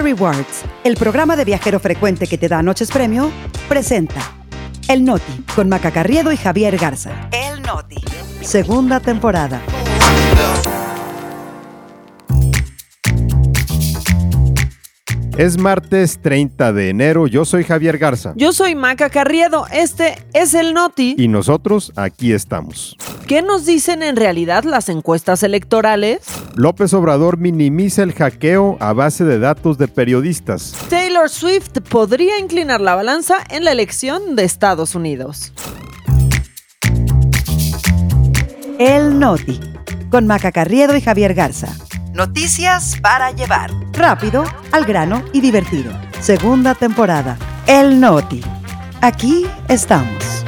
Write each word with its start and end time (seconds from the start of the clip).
Rewards, 0.00 0.64
el 0.84 0.96
programa 0.96 1.36
de 1.36 1.44
viajero 1.44 1.80
frecuente 1.80 2.26
que 2.26 2.38
te 2.38 2.48
da 2.48 2.62
noches 2.62 2.90
premio, 2.90 3.30
presenta 3.68 4.20
El 4.88 5.04
Noti 5.04 5.44
con 5.54 5.68
Maca 5.68 5.90
Carriedo 5.90 6.32
y 6.32 6.36
Javier 6.36 6.76
Garza. 6.76 7.28
El 7.32 7.62
Noti. 7.62 8.02
Segunda 8.40 9.00
temporada. 9.00 9.60
Es 15.38 15.56
martes 15.56 16.18
30 16.20 16.72
de 16.72 16.88
enero, 16.88 17.28
yo 17.28 17.44
soy 17.44 17.62
Javier 17.62 17.96
Garza. 17.96 18.32
Yo 18.34 18.52
soy 18.52 18.74
Maca 18.74 19.08
Carriedo, 19.08 19.66
este 19.70 20.18
es 20.32 20.52
el 20.52 20.74
Noti. 20.74 21.14
Y 21.16 21.28
nosotros 21.28 21.92
aquí 21.94 22.32
estamos. 22.32 22.96
¿Qué 23.28 23.40
nos 23.40 23.64
dicen 23.64 24.02
en 24.02 24.16
realidad 24.16 24.64
las 24.64 24.88
encuestas 24.88 25.44
electorales? 25.44 26.22
López 26.56 26.92
Obrador 26.92 27.38
minimiza 27.38 28.02
el 28.02 28.14
hackeo 28.14 28.78
a 28.80 28.92
base 28.92 29.22
de 29.22 29.38
datos 29.38 29.78
de 29.78 29.86
periodistas. 29.86 30.74
Taylor 30.90 31.30
Swift 31.30 31.70
podría 31.88 32.40
inclinar 32.40 32.80
la 32.80 32.96
balanza 32.96 33.36
en 33.48 33.62
la 33.62 33.70
elección 33.70 34.34
de 34.34 34.42
Estados 34.42 34.96
Unidos. 34.96 35.52
El 38.80 39.20
Noti 39.20 39.60
con 40.10 40.26
Maca 40.26 40.50
Carriedo 40.50 40.96
y 40.96 41.00
Javier 41.00 41.34
Garza. 41.34 41.76
Noticias 42.18 42.98
para 43.00 43.30
llevar. 43.30 43.70
Rápido, 43.92 44.42
al 44.72 44.84
grano 44.84 45.22
y 45.32 45.40
divertido. 45.40 45.92
Segunda 46.18 46.74
temporada. 46.74 47.38
El 47.64 48.00
Noti. 48.00 48.40
Aquí 49.00 49.46
estamos. 49.68 50.44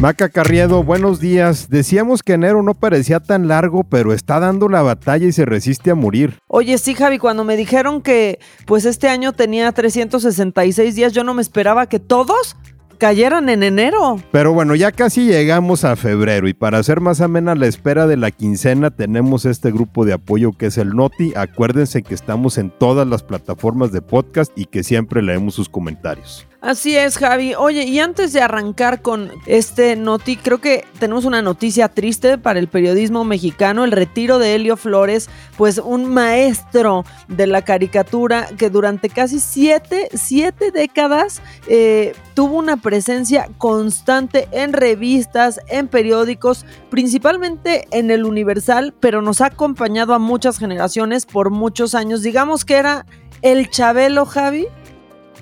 Maca 0.00 0.28
Carriedo, 0.28 0.84
buenos 0.84 1.18
días. 1.18 1.70
Decíamos 1.70 2.22
que 2.22 2.34
enero 2.34 2.62
no 2.62 2.74
parecía 2.74 3.18
tan 3.18 3.48
largo, 3.48 3.82
pero 3.82 4.12
está 4.12 4.38
dando 4.38 4.68
la 4.68 4.82
batalla 4.82 5.26
y 5.26 5.32
se 5.32 5.46
resiste 5.46 5.90
a 5.90 5.96
morir. 5.96 6.38
Oye, 6.46 6.78
sí, 6.78 6.94
Javi, 6.94 7.18
cuando 7.18 7.42
me 7.42 7.56
dijeron 7.56 8.00
que 8.00 8.38
pues 8.64 8.84
este 8.84 9.08
año 9.08 9.32
tenía 9.32 9.72
366 9.72 10.94
días, 10.94 11.12
yo 11.12 11.24
no 11.24 11.34
me 11.34 11.42
esperaba 11.42 11.88
que 11.88 11.98
todos 11.98 12.56
cayeran 12.94 13.48
en 13.48 13.62
enero. 13.62 14.18
Pero 14.30 14.52
bueno, 14.52 14.74
ya 14.74 14.92
casi 14.92 15.26
llegamos 15.26 15.84
a 15.84 15.96
febrero 15.96 16.48
y 16.48 16.54
para 16.54 16.78
hacer 16.78 17.00
más 17.00 17.20
amena 17.20 17.54
la 17.54 17.66
espera 17.66 18.06
de 18.06 18.16
la 18.16 18.30
quincena 18.30 18.90
tenemos 18.90 19.44
este 19.44 19.70
grupo 19.70 20.04
de 20.04 20.14
apoyo 20.14 20.52
que 20.52 20.66
es 20.66 20.78
el 20.78 20.90
Noti. 20.90 21.32
Acuérdense 21.36 22.02
que 22.02 22.14
estamos 22.14 22.58
en 22.58 22.70
todas 22.70 23.06
las 23.06 23.22
plataformas 23.22 23.92
de 23.92 24.02
podcast 24.02 24.52
y 24.56 24.66
que 24.66 24.82
siempre 24.82 25.22
leemos 25.22 25.54
sus 25.54 25.68
comentarios. 25.68 26.46
Así 26.64 26.96
es, 26.96 27.18
Javi. 27.18 27.54
Oye, 27.54 27.82
y 27.84 27.98
antes 27.98 28.32
de 28.32 28.40
arrancar 28.40 29.02
con 29.02 29.30
este 29.44 29.96
noti, 29.96 30.38
creo 30.38 30.62
que 30.62 30.86
tenemos 30.98 31.26
una 31.26 31.42
noticia 31.42 31.90
triste 31.90 32.38
para 32.38 32.58
el 32.58 32.68
periodismo 32.68 33.22
mexicano, 33.22 33.84
el 33.84 33.92
retiro 33.92 34.38
de 34.38 34.54
Helio 34.54 34.78
Flores, 34.78 35.28
pues 35.58 35.76
un 35.76 36.06
maestro 36.06 37.04
de 37.28 37.46
la 37.46 37.60
caricatura 37.60 38.48
que 38.56 38.70
durante 38.70 39.10
casi 39.10 39.40
siete, 39.40 40.08
siete 40.14 40.70
décadas 40.70 41.42
eh, 41.66 42.14
tuvo 42.32 42.56
una 42.56 42.78
presencia 42.78 43.50
constante 43.58 44.48
en 44.50 44.72
revistas, 44.72 45.60
en 45.68 45.86
periódicos, 45.86 46.64
principalmente 46.88 47.88
en 47.90 48.10
el 48.10 48.24
Universal, 48.24 48.94
pero 49.00 49.20
nos 49.20 49.42
ha 49.42 49.48
acompañado 49.48 50.14
a 50.14 50.18
muchas 50.18 50.58
generaciones 50.58 51.26
por 51.26 51.50
muchos 51.50 51.94
años. 51.94 52.22
Digamos 52.22 52.64
que 52.64 52.76
era 52.76 53.04
el 53.42 53.68
Chabelo, 53.68 54.24
Javi, 54.24 54.66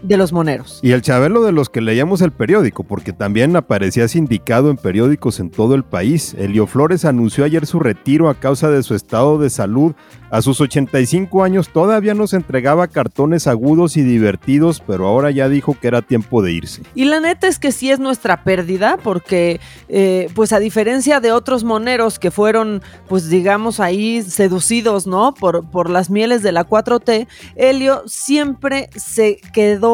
de 0.02 0.16
los 0.16 0.32
moneros. 0.32 0.80
Y 0.82 0.92
el 0.92 1.02
Chabelo 1.02 1.42
de 1.42 1.52
los 1.52 1.68
que 1.68 1.80
leíamos 1.80 2.20
el 2.22 2.32
periódico, 2.32 2.84
porque 2.84 3.12
también 3.12 3.54
aparecía 3.56 4.08
sindicado 4.08 4.70
en 4.70 4.76
periódicos 4.76 5.40
en 5.40 5.50
todo 5.50 5.74
el 5.74 5.84
país. 5.84 6.34
Elio 6.38 6.66
Flores 6.66 7.04
anunció 7.04 7.44
ayer 7.44 7.66
su 7.66 7.78
retiro 7.78 8.28
a 8.28 8.34
causa 8.34 8.70
de 8.70 8.82
su 8.82 8.94
estado 8.94 9.38
de 9.38 9.50
salud. 9.50 9.94
A 10.30 10.40
sus 10.40 10.60
85 10.60 11.44
años 11.44 11.68
todavía 11.68 12.14
nos 12.14 12.32
entregaba 12.32 12.88
cartones 12.88 13.46
agudos 13.46 13.96
y 13.98 14.02
divertidos, 14.02 14.82
pero 14.86 15.06
ahora 15.06 15.30
ya 15.30 15.48
dijo 15.48 15.76
que 15.78 15.88
era 15.88 16.00
tiempo 16.00 16.42
de 16.42 16.52
irse. 16.52 16.82
Y 16.94 17.04
la 17.04 17.20
neta 17.20 17.48
es 17.48 17.58
que 17.58 17.70
sí 17.70 17.90
es 17.90 18.00
nuestra 18.00 18.42
pérdida, 18.42 18.96
porque 19.02 19.60
eh, 19.88 20.30
pues 20.34 20.54
a 20.54 20.58
diferencia 20.58 21.20
de 21.20 21.32
otros 21.32 21.64
moneros 21.64 22.18
que 22.18 22.30
fueron, 22.30 22.82
pues 23.08 23.28
digamos 23.28 23.78
ahí 23.78 24.22
seducidos, 24.22 25.06
¿no? 25.06 25.34
Por, 25.34 25.68
por 25.70 25.90
las 25.90 26.08
mieles 26.08 26.42
de 26.42 26.52
la 26.52 26.66
4T, 26.66 27.26
Helio 27.56 28.02
siempre 28.06 28.88
se 28.96 29.38
quedó 29.52 29.91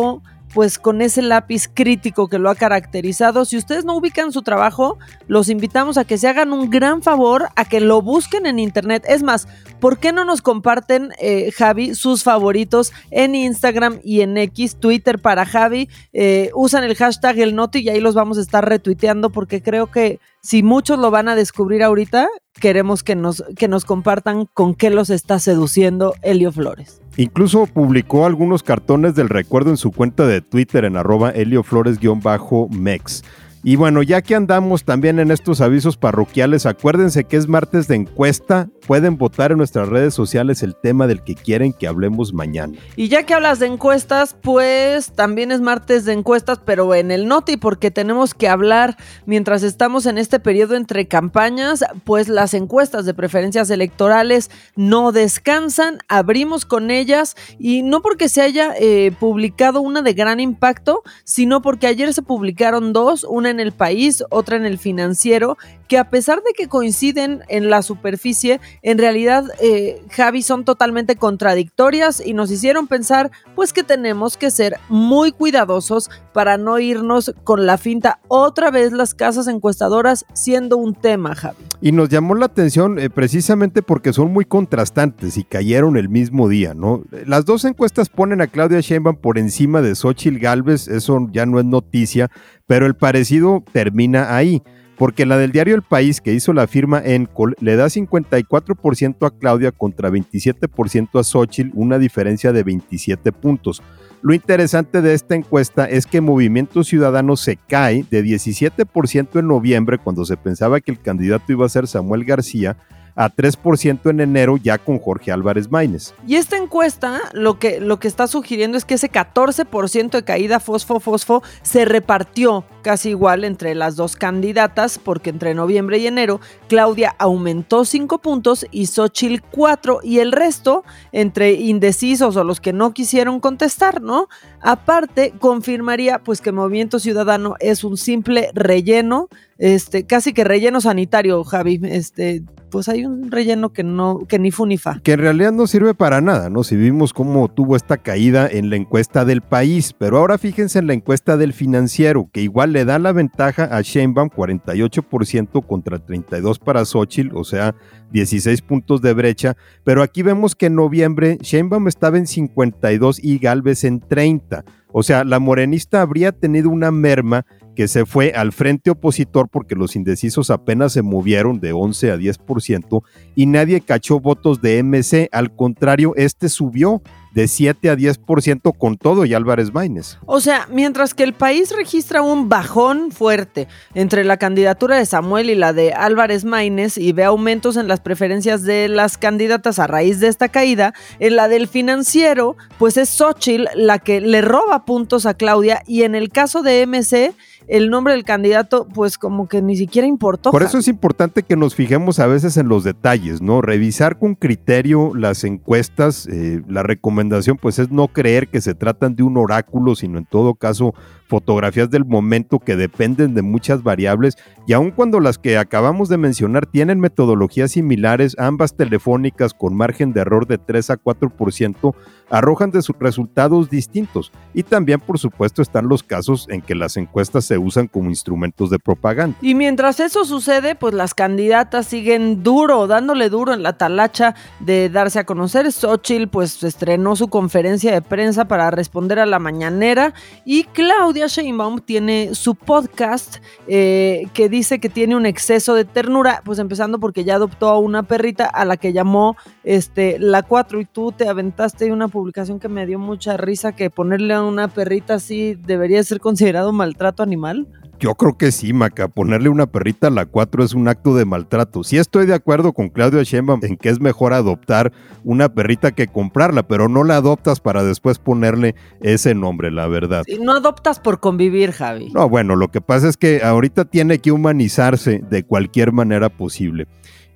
pues 0.55 0.79
con 0.79 1.03
ese 1.03 1.23
lápiz 1.23 1.69
crítico 1.73 2.29
que 2.29 2.39
lo 2.39 2.51
ha 2.51 2.55
caracterizado. 2.55 3.45
Si 3.45 3.57
ustedes 3.57 3.85
no 3.85 3.97
ubican 3.97 4.33
su 4.33 4.43
trabajo, 4.43 4.99
los 5.27 5.49
invitamos 5.49 5.99
a 5.99 6.05
que 6.05 6.19
se 6.19 6.29
hagan 6.29 6.53
un 6.53 6.71
gran 6.71 7.03
favor, 7.03 7.49
a 7.57 7.65
que 7.65 7.81
lo 7.81 8.03
busquen 8.03 8.47
en 8.47 8.59
internet. 8.59 9.05
Es 9.07 9.23
más, 9.23 9.47
¿por 9.81 9.99
qué 9.99 10.13
no 10.13 10.25
nos 10.25 10.43
comparten, 10.43 11.11
eh, 11.21 11.51
Javi, 11.53 11.95
sus 11.95 12.23
favoritos 12.23 12.93
en 13.11 13.35
Instagram 13.35 14.01
y 14.03 14.23
en 14.23 14.37
X, 14.37 14.77
Twitter 14.77 15.19
para 15.19 15.45
Javi? 15.45 15.89
Eh, 16.13 16.51
usan 16.55 16.85
el 16.85 16.97
hashtag 16.97 17.39
el 17.39 17.55
noti 17.55 17.81
y 17.81 17.89
ahí 17.91 18.01
los 18.01 18.15
vamos 18.15 18.39
a 18.39 18.41
estar 18.41 18.67
retuiteando 18.67 19.31
porque 19.31 19.63
creo 19.63 19.91
que 19.91 20.19
si 20.43 20.63
muchos 20.63 20.99
lo 20.99 21.11
van 21.11 21.29
a 21.29 21.35
descubrir 21.35 21.83
ahorita, 21.83 22.29
queremos 22.55 23.03
que 23.03 23.15
nos, 23.15 23.45
que 23.57 23.69
nos 23.69 23.85
compartan 23.85 24.47
con 24.47 24.75
qué 24.75 24.91
los 24.91 25.11
está 25.11 25.39
seduciendo 25.39 26.15
Helio 26.23 26.53
Flores. 26.53 27.01
Incluso 27.19 27.67
publicó 27.67 28.27
algunos 28.27 28.63
cartones 28.63 29.17
del 29.17 29.29
recuerdo 29.29 29.71
en 29.71 29.77
su 29.77 29.91
cuenta 29.91 30.25
de 30.25 30.41
Twitter 30.41 30.85
en 30.85 30.97
arroba 30.97 31.33
helioflores-mex. 31.33 33.25
Y 33.65 33.77
bueno, 33.77 34.03
ya 34.03 34.23
que 34.23 34.37
andamos 34.37 34.85
también 34.85 35.19
en 35.19 35.31
estos 35.31 35.61
avisos 35.61 35.97
parroquiales, 35.97 36.65
acuérdense 36.65 37.25
que 37.25 37.37
es 37.37 37.49
martes 37.49 37.89
de 37.89 37.97
encuesta. 37.97 38.69
Pueden 38.87 39.19
votar 39.19 39.51
en 39.51 39.59
nuestras 39.59 39.89
redes 39.89 40.15
sociales 40.15 40.63
el 40.63 40.77
tema 40.77 41.07
del 41.07 41.23
que 41.23 41.35
quieren 41.35 41.73
que 41.73 41.89
hablemos 41.89 42.33
mañana. 42.33 42.79
Y 42.97 43.09
ya 43.09 43.25
que 43.25 43.35
hablas 43.35 43.59
de 43.59 43.67
encuestas, 43.67 44.37
pues 44.41 45.13
también 45.13 45.51
es 45.51 45.61
martes 45.61 46.05
de 46.05 46.13
encuestas, 46.13 46.61
pero 46.65 46.95
en 46.95 47.11
el 47.11 47.27
Noti, 47.27 47.57
porque 47.57 47.91
tenemos 47.91 48.33
que 48.33 48.49
hablar 48.49 48.97
mientras 49.27 49.63
estamos 49.63 50.07
en 50.07 50.19
este 50.19 50.39
periodo 50.39 50.77
entre 50.77 51.09
campañas, 51.09 51.85
pues 52.05 52.29
las 52.29 52.55
encuestas 52.55 53.05
de 53.07 53.15
preferencias 53.15 53.71
electorales 53.71 54.51
no 54.77 55.13
descansan. 55.13 55.99
Abrimos 56.09 56.65
con 56.65 56.91
ellas 56.91 57.37
y 57.59 57.83
no 57.83 58.03
porque 58.03 58.29
se 58.29 58.43
haya 58.43 58.73
eh, 58.79 59.13
publicado 59.19 59.81
una 59.81 60.03
de 60.03 60.15
gran 60.15 60.41
impacto, 60.41 61.03
sino 61.25 61.61
porque 61.61 61.89
ayer 61.89 62.15
se 62.15 62.23
publicaron 62.23 62.93
dos, 62.93 63.25
una 63.25 63.48
en 63.51 63.61
el 63.61 63.73
país, 63.73 64.25
otra 64.31 64.57
en 64.57 64.67
el 64.67 64.79
financiero, 64.79 65.57
que 65.89 65.99
a 65.99 66.11
pesar 66.11 66.43
de 66.43 66.53
que 66.53 66.69
coinciden 66.69 67.43
en 67.49 67.71
la 67.71 67.83
superficie, 67.83 68.61
en 68.83 68.99
realidad, 68.99 69.45
eh, 69.61 70.03
Javi, 70.11 70.43
son 70.43 70.65
totalmente 70.65 71.17
contradictorias 71.17 72.25
y 72.25 72.35
nos 72.35 72.51
hicieron 72.51 72.87
pensar, 72.87 73.31
pues 73.55 73.73
que 73.73 73.83
tenemos 73.83 74.37
que 74.37 74.51
ser 74.51 74.79
muy 74.89 75.33
cuidadosos 75.33 76.11
para 76.33 76.59
no 76.59 76.79
irnos 76.79 77.33
con 77.45 77.67
la 77.67 77.79
finta 77.79 78.21
otra 78.29 78.71
vez 78.71 78.93
las 78.93 79.15
casas 79.15 79.49
encuestadoras 79.49 80.27
siendo 80.35 80.77
un 80.77 80.95
tema, 80.95 81.35
Javi. 81.35 81.65
Y 81.81 81.93
nos 81.93 82.09
llamó 82.09 82.35
la 82.35 82.47
atención 82.47 82.99
eh, 82.99 83.09
precisamente 83.09 83.83
porque 83.83 84.13
son 84.13 84.33
muy 84.33 84.45
contrastantes 84.45 85.37
y 85.37 85.45
cayeron 85.45 85.97
el 85.97 86.09
mismo 86.09 86.49
día, 86.49 86.75
¿no? 86.75 87.05
Las 87.25 87.45
dos 87.45 87.65
encuestas 87.65 88.09
ponen 88.09 88.41
a 88.41 88.49
Claudia 88.49 88.81
Sheinbaum 88.81 89.17
por 89.17 89.39
encima 89.39 89.81
de 89.81 89.95
Xochitl 89.95 90.39
Galvez, 90.39 90.89
eso 90.89 91.29
ya 91.31 91.47
no 91.47 91.61
es 91.61 91.65
noticia, 91.65 92.31
pero 92.67 92.87
el 92.87 92.97
parecido 92.97 93.63
termina 93.73 94.35
ahí, 94.37 94.63
porque 94.99 95.27
la 95.27 95.39
del 95.39 95.53
diario 95.53 95.77
El 95.77 95.83
País 95.83 96.21
que 96.21 96.35
hizo 96.35 96.53
la 96.53 96.67
firma 96.67 97.01
Encol 97.03 97.55
le 97.61 97.77
da 97.77 97.87
54% 97.87 99.27
a 99.27 99.31
Claudia 99.31 99.71
contra 99.71 100.11
27% 100.11 101.21
a 101.21 101.25
Xochitl, 101.25 101.71
una 101.75 101.99
diferencia 101.99 102.53
de 102.53 102.65
27 102.65 103.31
puntos. 103.33 103.81
Lo 104.21 104.35
interesante 104.35 105.01
de 105.01 105.15
esta 105.15 105.37
encuesta 105.37 105.85
es 105.85 106.05
que 106.05 106.21
Movimiento 106.21 106.83
Ciudadano 106.83 107.37
se 107.37 107.57
cae 107.57 108.05
de 108.11 108.25
17% 108.25 109.39
en 109.39 109.47
noviembre 109.47 109.99
cuando 109.99 110.25
se 110.25 110.37
pensaba 110.37 110.81
que 110.81 110.91
el 110.91 111.01
candidato 111.01 111.53
iba 111.53 111.65
a 111.65 111.69
ser 111.69 111.87
Samuel 111.87 112.25
García 112.25 112.77
a 113.19 113.35
3% 113.35 114.11
en 114.11 114.21
enero 114.21 114.57
ya 114.57 114.79
con 114.79 115.01
Jorge 115.01 115.33
Álvarez 115.33 115.69
Maínez. 115.69 116.15
Y 116.25 116.37
esta 116.37 116.57
encuesta 116.57 117.21
lo 117.33 117.59
que, 117.59 117.81
lo 117.81 117.99
que 117.99 118.07
está 118.07 118.29
sugiriendo 118.29 118.79
es 118.79 118.85
que 118.85 118.95
ese 118.95 119.11
14% 119.11 120.11
de 120.11 120.23
caída 120.23 120.61
fosfo-fosfo 120.61 121.43
se 121.63 121.85
repartió 121.85 122.65
casi 122.83 123.11
igual 123.11 123.43
entre 123.43 123.75
las 123.75 123.97
dos 123.97 124.15
candidatas, 124.15 124.99
porque 124.99 125.31
entre 125.31 125.53
noviembre 125.53 125.99
y 125.99 126.07
enero 126.07 126.41
Claudia 126.69 127.17
aumentó 127.19 127.85
5 127.85 128.19
puntos 128.19 128.65
y 128.71 128.87
Xochitl 128.87 129.43
4, 129.51 129.99
y 130.05 130.21
el 130.21 130.31
resto 130.31 130.85
entre 131.11 131.55
indecisos 131.55 132.37
o 132.37 132.45
los 132.45 132.61
que 132.61 132.73
no 132.73 132.95
quisieron 132.95 133.41
contestar, 133.41 134.01
¿no? 134.01 134.29
Aparte, 134.61 135.35
confirmaría 135.41 136.21
pues 136.21 136.41
que 136.41 136.53
Movimiento 136.53 137.01
Ciudadano 137.01 137.57
es 137.59 137.83
un 137.83 137.97
simple 137.97 138.51
relleno, 138.55 139.29
este, 139.59 140.07
casi 140.07 140.33
que 140.33 140.45
relleno 140.45 140.81
sanitario, 140.81 141.43
Javi, 141.43 141.81
este, 141.83 142.45
pues 142.71 142.89
hay 142.89 143.05
un 143.05 143.31
relleno 143.31 143.73
que 143.73 143.83
no, 143.83 144.21
que 144.29 144.39
ni 144.39 144.51
fu 144.51 144.67
ni 144.67 144.79
fa. 144.79 145.01
Que 145.03 145.13
en 145.13 145.21
realidad 145.21 145.53
no 145.53 145.67
sirve 145.67 145.95
para 145.95 146.21
nada, 146.21 146.51
¿no? 146.51 146.65
Si 146.65 146.77
vimos 146.77 147.13
cómo 147.13 147.49
tuvo 147.49 147.77
esta 147.77 147.97
caída 147.97 148.49
en 148.49 148.71
la 148.71 148.77
encuesta 148.77 149.25
del 149.25 149.43
país, 149.43 149.95
pero 149.97 150.19
ahora 150.19 150.39
fíjense 150.39 150.79
en 150.79 150.87
la 150.87 150.95
encuesta 150.95 151.37
del 151.37 151.53
financiero, 151.53 152.29
que 152.33 152.43
igual 152.43 152.73
le 152.73 152.85
da 152.85 152.99
la 152.99 153.13
ventaja 153.13 153.65
a 153.65 153.81
Sheinbaum 153.81 154.31
48% 154.31 155.67
contra 155.67 155.99
32 155.99 156.59
para 156.59 156.85
Xochitl, 156.85 157.37
o 157.37 157.45
sea, 157.45 157.75
16 158.13 158.63
puntos 158.63 159.03
de 159.03 159.13
brecha, 159.13 159.57
pero 159.85 160.03
aquí 160.03 160.23
vemos 160.23 160.55
que 160.55 160.67
en 160.67 160.75
noviembre 160.75 161.39
Sheinbaum 161.41 161.89
estaba 161.89 162.19
en 162.19 162.27
52 162.27 163.23
y 163.23 163.39
Galvez 163.39 163.85
en 163.85 164.01
30. 164.01 164.65
O 164.91 165.03
sea, 165.03 165.25
la 165.25 165.39
morenista 165.39 166.01
habría 166.01 166.33
tenido 166.33 166.71
una 166.71 166.91
merma 166.91 167.45
que 167.79 167.87
se 167.87 168.07
fue 168.07 168.33
al 168.33 168.51
frente 168.51 168.91
opositor 168.91 169.49
porque 169.49 169.77
los 169.77 169.95
indecisos 169.95 170.51
apenas 170.51 170.95
se 170.95 171.03
movieron 171.03 171.61
de 171.61 171.71
11 171.71 172.11
a 172.11 172.17
10% 172.17 173.05
y 173.37 173.47
nadie 173.47 173.81
cachó 173.81 174.19
votos 174.19 174.61
de 174.61 174.83
MC. 174.83 175.29
Al 175.31 175.55
contrario, 175.55 176.13
este 176.17 176.49
subió 176.49 177.03
de 177.35 177.49
7 177.49 177.91
a 177.91 177.97
10% 177.97 178.77
con 178.77 178.97
todo 178.97 179.25
y 179.25 179.35
Álvarez 179.35 179.73
Maínez. 179.73 180.19
O 180.27 180.41
sea, 180.41 180.67
mientras 180.71 181.15
que 181.15 181.23
el 181.23 181.33
país 181.33 181.75
registra 181.77 182.23
un 182.23 182.49
bajón 182.49 183.11
fuerte 183.11 183.69
entre 183.95 184.25
la 184.25 184.37
candidatura 184.37 184.97
de 184.97 185.07
Samuel 185.07 185.51
y 185.51 185.55
la 185.55 185.73
de 185.73 185.93
Álvarez 185.93 186.45
Maínez 186.45 186.99
y 186.99 187.13
ve 187.13 187.25
aumentos 187.25 187.77
en 187.77 187.89
las 187.89 188.01
preferencias 188.01 188.63
de 188.63 188.89
las 188.89 189.19
candidatas 189.19 189.79
a 189.79 189.87
raíz 189.87 190.21
de 190.21 190.29
esta 190.29 190.49
caída, 190.49 190.95
en 191.19 191.37
la 191.37 191.49
del 191.49 191.69
financiero, 191.69 192.57
pues 192.79 192.97
es 192.97 193.09
Xochitl 193.09 193.67
la 193.75 193.99
que 193.99 194.21
le 194.21 194.41
roba 194.41 194.85
puntos 194.85 195.27
a 195.27 195.35
Claudia 195.35 195.83
y 195.87 196.03
en 196.03 196.15
el 196.15 196.31
caso 196.31 196.63
de 196.63 196.87
MC 196.87 197.35
el 197.69 197.91
nombre 197.91 198.15
del 198.15 198.25
candidato, 198.25 198.89
pues 198.89 199.19
como 199.19 199.47
que 199.47 199.63
ni 199.63 199.77
siquiera 199.77 200.09
importó. 200.09 200.51
Por 200.51 200.63
eso 200.63 200.79
es 200.79 200.89
importante 200.89 201.43
que 201.43 201.57
nos 201.57 201.75
fijemos 201.75 202.19
a 202.19 202.27
veces 202.27 202.57
en 202.57 202.69
los 202.69 202.83
detalles, 202.83 203.43
¿no? 203.43 203.61
Revisar 203.61 204.19
con 204.19 204.35
criterio 204.35 205.13
las 205.15 205.45
encuestas. 205.45 206.27
Eh, 206.27 206.63
la 206.67 206.83
recomendación, 206.83 207.18
pues, 207.61 207.79
es 207.79 207.91
no 207.91 208.09
creer 208.09 208.49
que 208.49 208.61
se 208.61 208.75
tratan 208.75 209.17
de 209.17 209.23
un 209.23 209.37
oráculo, 209.37 209.95
sino 209.95 210.19
en 210.19 210.27
todo 210.27 210.55
caso 210.55 210.95
fotografías 211.29 211.91
del 211.91 212.05
momento 212.05 212.59
que 212.59 212.75
dependen 212.75 213.35
de 213.35 213.43
muchas 213.43 213.83
variables 213.83 214.37
y 214.67 214.73
aun 214.73 214.91
cuando 214.91 215.21
las 215.21 215.39
que 215.39 215.59
acabamos 215.59 216.09
de 216.09 216.17
mencionar 216.17 216.67
tienen 216.67 217.01
metodologías 217.01 217.73
similares, 217.73 218.35
ambas 218.39 218.75
telefónicas 218.75 219.55
con 219.55 219.77
margen 219.77 220.13
de 220.13 220.23
error 220.23 220.47
de 220.47 220.59
3 220.59 220.91
a 220.91 220.97
4%, 220.97 221.95
arrojan 222.31 222.71
de 222.71 222.83
sus 222.83 222.97
resultados 222.99 223.71
distintos. 223.71 224.33
Y 224.53 224.63
también, 224.63 225.01
por 225.01 225.19
supuesto, 225.19 225.63
están 225.63 225.89
los 225.89 226.03
casos 226.03 226.47
en 226.51 226.61
que 226.61 226.75
las 226.75 226.97
encuestas 226.97 227.45
se 227.45 227.59
usan 227.59 227.87
como 227.87 228.11
instrumentos 228.11 228.71
de 228.71 228.79
propaganda. 228.79 229.37
Y 229.41 229.55
mientras 229.55 230.01
eso 230.01 230.25
sucede, 230.25 230.75
pues 230.75 230.95
las 230.95 231.15
candidatas 231.15 231.87
siguen 231.87 232.43
duro, 232.43 232.87
dándole 232.87 233.29
duro 233.29 233.55
en 233.55 233.63
la 233.63 233.79
talacha 233.79 234.35
de 234.61 234.91
darse 234.91 235.19
a 235.19 235.25
conocer. 235.25 235.73
Xochitl 235.73 236.29
pues 236.29 236.63
estrenó 236.63 237.17
su 237.17 237.29
conferencia 237.29 237.93
de 237.93 238.03
prensa 238.03 238.47
para 238.47 238.71
responder 238.71 239.19
a 239.19 239.27
la 239.27 239.39
mañanera 239.39 240.15
y 240.45 240.65
Claudia 240.65 241.18
Claudia 241.19 241.43
Sheinbaum 241.43 241.81
tiene 241.81 242.37
su 242.37 242.55
podcast 242.55 243.39
eh, 243.67 244.29
que 244.35 244.49
dice 244.49 244.79
que 244.79 244.89
tiene 244.89 245.17
un 245.17 245.27
exceso 245.27 245.75
de 245.75 245.85
ternura, 245.85 246.43
pues 246.45 246.61
empezando 246.61 247.01
porque 247.01 247.25
ya 247.25 247.35
adoptó 247.35 247.71
a 247.71 247.79
una 247.81 248.05
perrita 248.05 248.47
a 248.47 248.65
la 248.65 248.77
que 248.77 248.93
llamó 248.93 249.37
este, 249.65 250.21
la 250.21 250.45
4 250.45 250.81
y 250.81 250.85
tú 250.85 251.11
te 251.11 251.29
aventaste 251.29 251.91
una 251.91 252.07
publicación 252.07 252.61
que 252.61 252.69
me 252.69 252.87
dio 252.87 253.01
mucha 253.01 253.37
risa 253.37 253.73
que 253.73 253.91
ponerle 253.91 254.35
a 254.35 254.45
una 254.45 254.69
perrita 254.69 255.15
así 255.15 255.57
debería 255.57 256.05
ser 256.05 256.21
considerado 256.21 256.73
maltrato 256.73 257.25
animal. 257.25 257.67
Yo 258.01 258.15
creo 258.15 258.39
que 258.39 258.53
sí, 258.53 258.73
Maca. 258.73 259.09
Ponerle 259.09 259.49
una 259.49 259.67
perrita 259.67 260.07
a 260.07 260.11
la 260.11 260.27
4 260.27 260.65
es 260.65 260.75
un 260.75 260.87
acto 260.87 261.17
de 261.17 261.25
maltrato. 261.25 261.83
Sí 261.83 261.99
estoy 261.99 262.27
de 262.27 262.35
acuerdo 262.35 262.73
con 262.73 262.89
Claudio 262.91 263.23
Sheinbaum 263.23 263.61
en 263.65 263.77
que 263.77 263.89
es 263.89 264.01
mejor 264.01 264.33
adoptar 264.33 264.93
una 265.25 265.49
perrita 265.49 265.91
que 265.93 266.07
comprarla, 266.07 266.63
pero 266.63 266.89
no 266.89 267.03
la 267.03 267.17
adoptas 267.17 267.61
para 267.61 267.83
después 267.83 268.19
ponerle 268.19 268.77
ese 269.01 269.35
nombre, 269.35 269.71
la 269.71 269.89
verdad. 269.89 270.25
no 270.41 270.53
adoptas 270.53 271.01
por 271.01 271.19
convivir, 271.19 271.73
Javi. 271.73 272.11
No, 272.13 272.29
bueno, 272.29 272.55
lo 272.55 272.69
que 272.69 272.81
pasa 272.81 273.09
es 273.09 273.17
que 273.17 273.43
ahorita 273.43 273.85
tiene 273.87 274.19
que 274.21 274.31
humanizarse 274.31 275.23
de 275.29 275.43
cualquier 275.43 275.93
manera 275.93 276.29
posible. 276.29 276.87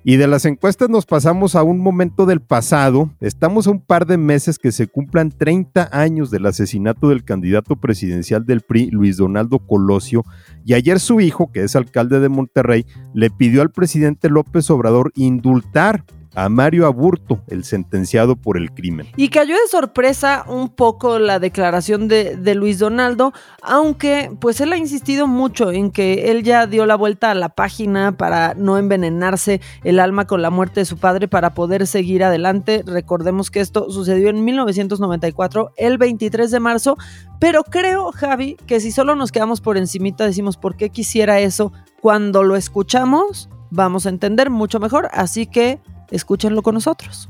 Y 0.05 0.17
de 0.17 0.27
las 0.27 0.43
encuestas 0.43 0.89
nos 0.89 1.05
pasamos 1.05 1.55
a 1.55 1.63
un 1.63 1.79
momento 1.79 2.25
del 2.25 2.41
pasado. 2.41 3.09
Estamos 3.21 3.67
a 3.67 3.71
un 3.71 3.79
par 3.79 4.05
de 4.05 4.17
meses 4.17 4.59
que 4.59 4.73
se 4.73 4.87
cumplan 4.87 5.31
30 5.31 5.89
años 5.93 6.29
del 6.29 6.45
asesinato 6.45 7.07
del 7.07 7.23
candidato 7.23 7.77
presidencial 7.77 8.45
del 8.45 8.61
PRI, 8.61 8.91
Luis 8.91 9.15
Donaldo 9.15 9.59
Colosio. 9.59 10.25
Y 10.65 10.73
ayer 10.73 10.99
su 10.99 11.21
hijo, 11.21 11.51
que 11.53 11.63
es 11.63 11.77
alcalde 11.77 12.19
de 12.19 12.27
Monterrey, 12.27 12.85
le 13.13 13.29
pidió 13.29 13.61
al 13.61 13.71
presidente 13.71 14.29
López 14.29 14.69
Obrador 14.69 15.13
indultar 15.15 16.03
a 16.35 16.49
Mario 16.49 16.85
Aburto, 16.85 17.41
el 17.47 17.63
sentenciado 17.63 18.35
por 18.35 18.57
el 18.57 18.71
crimen. 18.71 19.07
Y 19.15 19.29
cayó 19.29 19.55
de 19.55 19.67
sorpresa 19.69 20.45
un 20.47 20.69
poco 20.69 21.19
la 21.19 21.39
declaración 21.39 22.07
de, 22.07 22.53
Luis 22.53 22.79
Donaldo, 22.79 23.33
aunque 23.61 24.31
pues 24.39 24.61
él 24.61 24.73
ha 24.73 24.77
insistido 24.77 25.25
mucho 25.27 25.71
en 25.71 25.91
que 25.91 26.29
él 26.29 26.43
ya 26.43 26.67
dio 26.67 26.85
la 26.85 26.95
vuelta 26.95 27.31
a 27.31 27.35
la 27.35 27.49
página 27.49 28.15
para 28.15 28.53
no 28.53 28.77
envenenarse 28.77 29.59
el 29.83 29.99
alma 29.99 30.27
con 30.27 30.41
la 30.41 30.51
muerte 30.51 30.81
de 30.81 30.85
su 30.85 30.97
padre 30.97 31.27
para 31.27 31.55
poder 31.55 31.87
seguir 31.87 32.23
adelante. 32.23 32.83
Recordemos 32.85 33.49
que 33.49 33.59
esto 33.59 33.89
sucedió 33.89 34.29
en 34.29 34.45
1994, 34.45 35.71
el 35.77 35.97
23 35.97 36.51
de 36.51 36.59
marzo, 36.59 36.97
pero 37.39 37.63
creo, 37.63 38.11
Javi, 38.11 38.55
que 38.67 38.79
si 38.79 38.91
solo 38.91 39.15
nos 39.15 39.31
quedamos 39.31 39.61
por 39.61 39.77
encimita 39.77 40.25
decimos 40.25 40.57
por 40.57 40.75
qué 40.75 40.89
quisiera 40.89 41.39
eso, 41.39 41.73
cuando 42.01 42.43
lo 42.43 42.55
escuchamos 42.55 43.49
vamos 43.71 44.05
a 44.05 44.09
entender 44.09 44.51
mucho 44.51 44.79
mejor, 44.79 45.09
así 45.13 45.47
que 45.47 45.79
Escúchenlo 46.13 46.61
con 46.61 46.75
nosotros. 46.75 47.27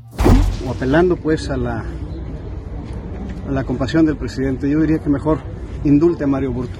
apelando 0.70 1.16
pues 1.16 1.50
a 1.50 1.56
la, 1.56 1.86
a 3.48 3.52
la 3.52 3.64
compasión 3.64 4.06
del 4.06 4.18
presidente, 4.18 4.70
yo 4.70 4.82
diría 4.82 5.00
que 5.00 5.10
mejor 5.10 5.40
indulte 5.86 6.26
a 6.26 6.28
Mario 6.28 6.52
Burto, 6.52 6.78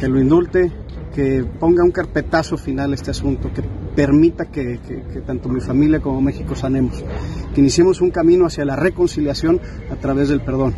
que 0.00 0.08
lo 0.08 0.20
indulte, 0.20 0.72
que 1.14 1.44
ponga 1.44 1.84
un 1.84 1.92
carpetazo 1.92 2.56
final 2.56 2.90
a 2.90 2.96
este 2.96 3.12
asunto, 3.12 3.52
que 3.54 3.62
permita 3.94 4.46
que, 4.46 4.80
que, 4.80 5.20
tanto 5.20 5.48
mi 5.48 5.60
familia 5.60 6.00
como 6.00 6.20
México 6.20 6.56
sanemos, 6.56 7.04
que 7.54 7.60
iniciemos 7.60 8.00
un 8.00 8.10
camino 8.10 8.46
hacia 8.46 8.64
la 8.64 8.74
reconciliación 8.74 9.60
a 9.92 9.94
través 9.94 10.28
del 10.28 10.40
perdón, 10.40 10.74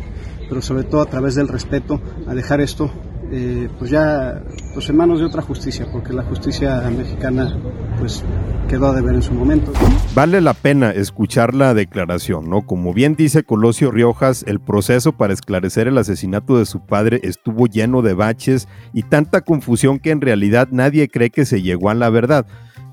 pero 0.47 0.61
sobre 0.61 0.83
todo 0.83 1.01
a 1.01 1.07
través 1.07 1.33
del 1.33 1.47
respeto, 1.47 1.99
a 2.27 2.35
dejar 2.35 2.61
esto 2.61 2.91
eh, 3.35 3.67
pues 3.79 3.89
ya 3.89 4.43
pues 4.75 4.87
en 4.89 4.95
manos 4.95 5.19
de 5.19 5.25
otra 5.25 5.41
justicia, 5.41 5.87
porque 5.91 6.13
la 6.13 6.23
justicia 6.23 6.81
mexicana 6.95 7.57
pues 7.97 8.23
quedó 8.67 8.87
a 8.87 8.93
deber 8.93 9.15
en 9.15 9.23
su 9.23 9.33
momento. 9.33 9.73
Vale 10.13 10.39
la 10.39 10.53
pena 10.53 10.91
escuchar 10.91 11.55
la 11.55 11.73
declaración, 11.73 12.47
¿no? 12.47 12.61
Como 12.61 12.93
bien 12.93 13.15
dice 13.15 13.43
Colosio 13.43 13.89
Riojas, 13.89 14.43
el 14.47 14.59
proceso 14.59 15.13
para 15.13 15.33
esclarecer 15.33 15.87
el 15.87 15.97
asesinato 15.97 16.59
de 16.59 16.67
su 16.67 16.85
padre 16.85 17.21
estuvo 17.23 17.65
lleno 17.65 18.03
de 18.03 18.13
baches 18.13 18.67
y 18.93 19.01
tanta 19.01 19.41
confusión 19.41 19.97
que 19.97 20.11
en 20.11 20.21
realidad 20.21 20.67
nadie 20.69 21.09
cree 21.09 21.31
que 21.31 21.45
se 21.45 21.63
llegó 21.63 21.89
a 21.89 21.95
la 21.95 22.11
verdad. 22.11 22.45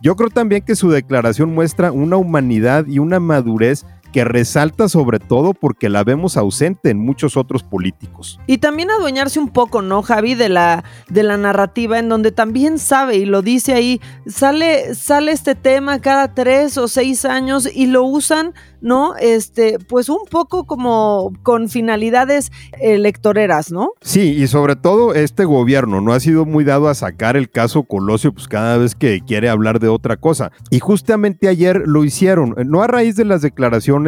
Yo 0.03 0.17
creo 0.17 0.31
también 0.31 0.63
que 0.63 0.77
su 0.77 0.91
declaración 0.91 1.55
muestra 1.55 1.93
una 1.93 2.17
humanidad 2.17 2.87
y 2.87 2.99
una 2.99 3.21
madurez 3.21 3.85
que 4.13 4.25
resalta 4.25 4.89
sobre 4.89 5.19
todo 5.19 5.55
porque 5.55 5.89
la 5.89 6.05
vemos 6.05 6.37
ausente 6.37 6.91
en 6.91 6.99
muchos 6.99 7.37
otros 7.37 7.63
políticos. 7.63 8.39
Y 8.47 8.59
también 8.59 8.91
adueñarse 8.91 9.39
un 9.39 9.49
poco, 9.49 9.83
¿no, 9.83 10.03
Javi? 10.03 10.35
De 10.35 10.49
la, 10.49 10.85
de 11.09 11.23
la 11.23 11.37
narrativa 11.37 11.99
en 11.99 12.09
donde 12.09 12.33
también 12.33 12.79
sabe 12.79 13.17
y 13.17 13.25
lo 13.25 13.43
dice 13.43 13.75
ahí, 13.75 14.01
sale, 14.27 14.95
sale 14.95 15.33
este 15.33 15.55
tema 15.55 16.01
cada 16.01 16.35
tres 16.35 16.77
o 16.79 16.89
seis 16.89 17.25
años 17.25 17.69
y 17.73 17.87
lo 17.87 18.05
usan 18.05 18.55
¿no? 18.81 19.15
Este, 19.17 19.79
pues 19.79 20.09
un 20.09 20.25
poco 20.31 20.65
como 20.65 21.33
con 21.43 21.69
finalidades 21.69 22.51
electoreras, 22.81 23.71
¿no? 23.71 23.93
Sí, 24.01 24.35
y 24.39 24.47
sobre 24.47 24.77
todo 24.77 25.15
este 25.15 25.45
gobierno 25.45 26.01
no 26.01 26.13
ha 26.13 26.21
sido 26.21 26.47
muy 26.47 26.65
dado 26.65 26.89
a 26.89 26.95
sacar 26.95 27.37
el 27.37 27.51
caso 27.51 27.83
Colosio, 27.85 28.33
pues 28.33 28.49
cada 28.49 28.79
vez 28.79 28.95
que 28.95 29.21
quiere 29.21 29.49
hablar 29.49 29.81
de 29.81 29.89
otra 29.89 30.17
cosa. 30.17 30.51
Y 30.71 30.81
justamente 30.81 31.49
ayer 31.49 31.83
lo 31.87 32.05
hicieron, 32.05 32.55
no 32.67 32.83
a 32.83 32.87
raíz 32.87 33.17
de 33.17 33.25
las 33.25 33.43
declaraciones 33.43 34.00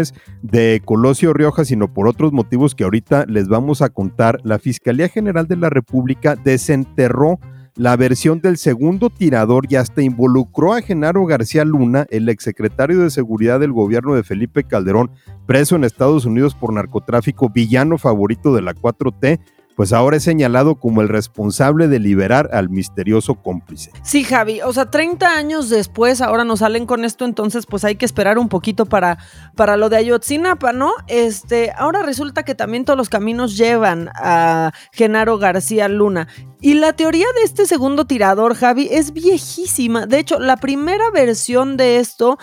de 0.42 0.82
Colosio 0.84 1.32
Rioja, 1.32 1.64
sino 1.64 1.92
por 1.92 2.08
otros 2.08 2.32
motivos 2.32 2.74
que 2.74 2.84
ahorita 2.84 3.26
les 3.26 3.48
vamos 3.48 3.82
a 3.82 3.88
contar. 3.88 4.38
La 4.44 4.58
Fiscalía 4.58 5.08
General 5.08 5.46
de 5.46 5.56
la 5.56 5.70
República 5.70 6.36
desenterró 6.36 7.38
la 7.74 7.96
versión 7.96 8.40
del 8.40 8.58
segundo 8.58 9.08
tirador 9.08 9.64
y 9.68 9.76
hasta 9.76 10.02
involucró 10.02 10.74
a 10.74 10.82
Genaro 10.82 11.24
García 11.24 11.64
Luna, 11.64 12.06
el 12.10 12.28
exsecretario 12.28 13.00
de 13.00 13.10
Seguridad 13.10 13.60
del 13.60 13.72
gobierno 13.72 14.14
de 14.14 14.22
Felipe 14.22 14.64
Calderón, 14.64 15.10
preso 15.46 15.76
en 15.76 15.84
Estados 15.84 16.26
Unidos 16.26 16.54
por 16.54 16.72
narcotráfico, 16.72 17.48
villano 17.48 17.96
favorito 17.96 18.54
de 18.54 18.62
la 18.62 18.74
4T, 18.74 19.40
pues 19.82 19.92
ahora 19.92 20.18
es 20.18 20.22
señalado 20.22 20.76
como 20.76 21.00
el 21.02 21.08
responsable 21.08 21.88
de 21.88 21.98
liberar 21.98 22.50
al 22.52 22.70
misterioso 22.70 23.34
cómplice. 23.34 23.90
Sí, 24.04 24.22
Javi, 24.22 24.60
o 24.60 24.72
sea, 24.72 24.92
30 24.92 25.36
años 25.36 25.70
después 25.70 26.20
ahora 26.20 26.44
nos 26.44 26.60
salen 26.60 26.86
con 26.86 27.04
esto, 27.04 27.24
entonces 27.24 27.66
pues 27.66 27.84
hay 27.84 27.96
que 27.96 28.04
esperar 28.04 28.38
un 28.38 28.48
poquito 28.48 28.86
para, 28.86 29.18
para 29.56 29.76
lo 29.76 29.88
de 29.88 29.96
Ayotzinapa, 29.96 30.72
¿no? 30.72 30.92
Este, 31.08 31.72
ahora 31.76 32.04
resulta 32.04 32.44
que 32.44 32.54
también 32.54 32.84
todos 32.84 32.96
los 32.96 33.08
caminos 33.08 33.56
llevan 33.56 34.08
a 34.14 34.70
Genaro 34.92 35.38
García 35.38 35.88
Luna. 35.88 36.28
Y 36.60 36.74
la 36.74 36.92
teoría 36.92 37.26
de 37.34 37.42
este 37.42 37.66
segundo 37.66 38.06
tirador, 38.06 38.54
Javi, 38.54 38.86
es 38.88 39.12
viejísima. 39.12 40.06
De 40.06 40.20
hecho, 40.20 40.38
la 40.38 40.58
primera 40.58 41.10
versión 41.10 41.76
de 41.76 41.96
esto 41.96 42.38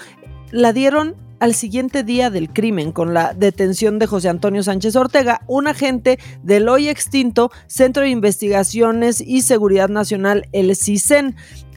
la 0.51 0.73
dieron 0.73 1.15
al 1.39 1.53
siguiente 1.53 2.03
día 2.03 2.29
del 2.29 2.49
crimen, 2.51 2.91
con 2.91 3.13
la 3.13 3.33
detención 3.33 3.99
de 3.99 4.07
José 4.07 4.29
Antonio 4.29 4.63
Sánchez 4.63 4.95
Ortega, 4.95 5.41
un 5.47 5.67
agente 5.67 6.19
del 6.43 6.69
hoy 6.69 6.89
extinto 6.89 7.51
Centro 7.67 8.03
de 8.03 8.09
Investigaciones 8.09 9.21
y 9.21 9.41
Seguridad 9.41 9.89
Nacional, 9.89 10.47
el 10.51 10.75
CISEN. 10.75 11.35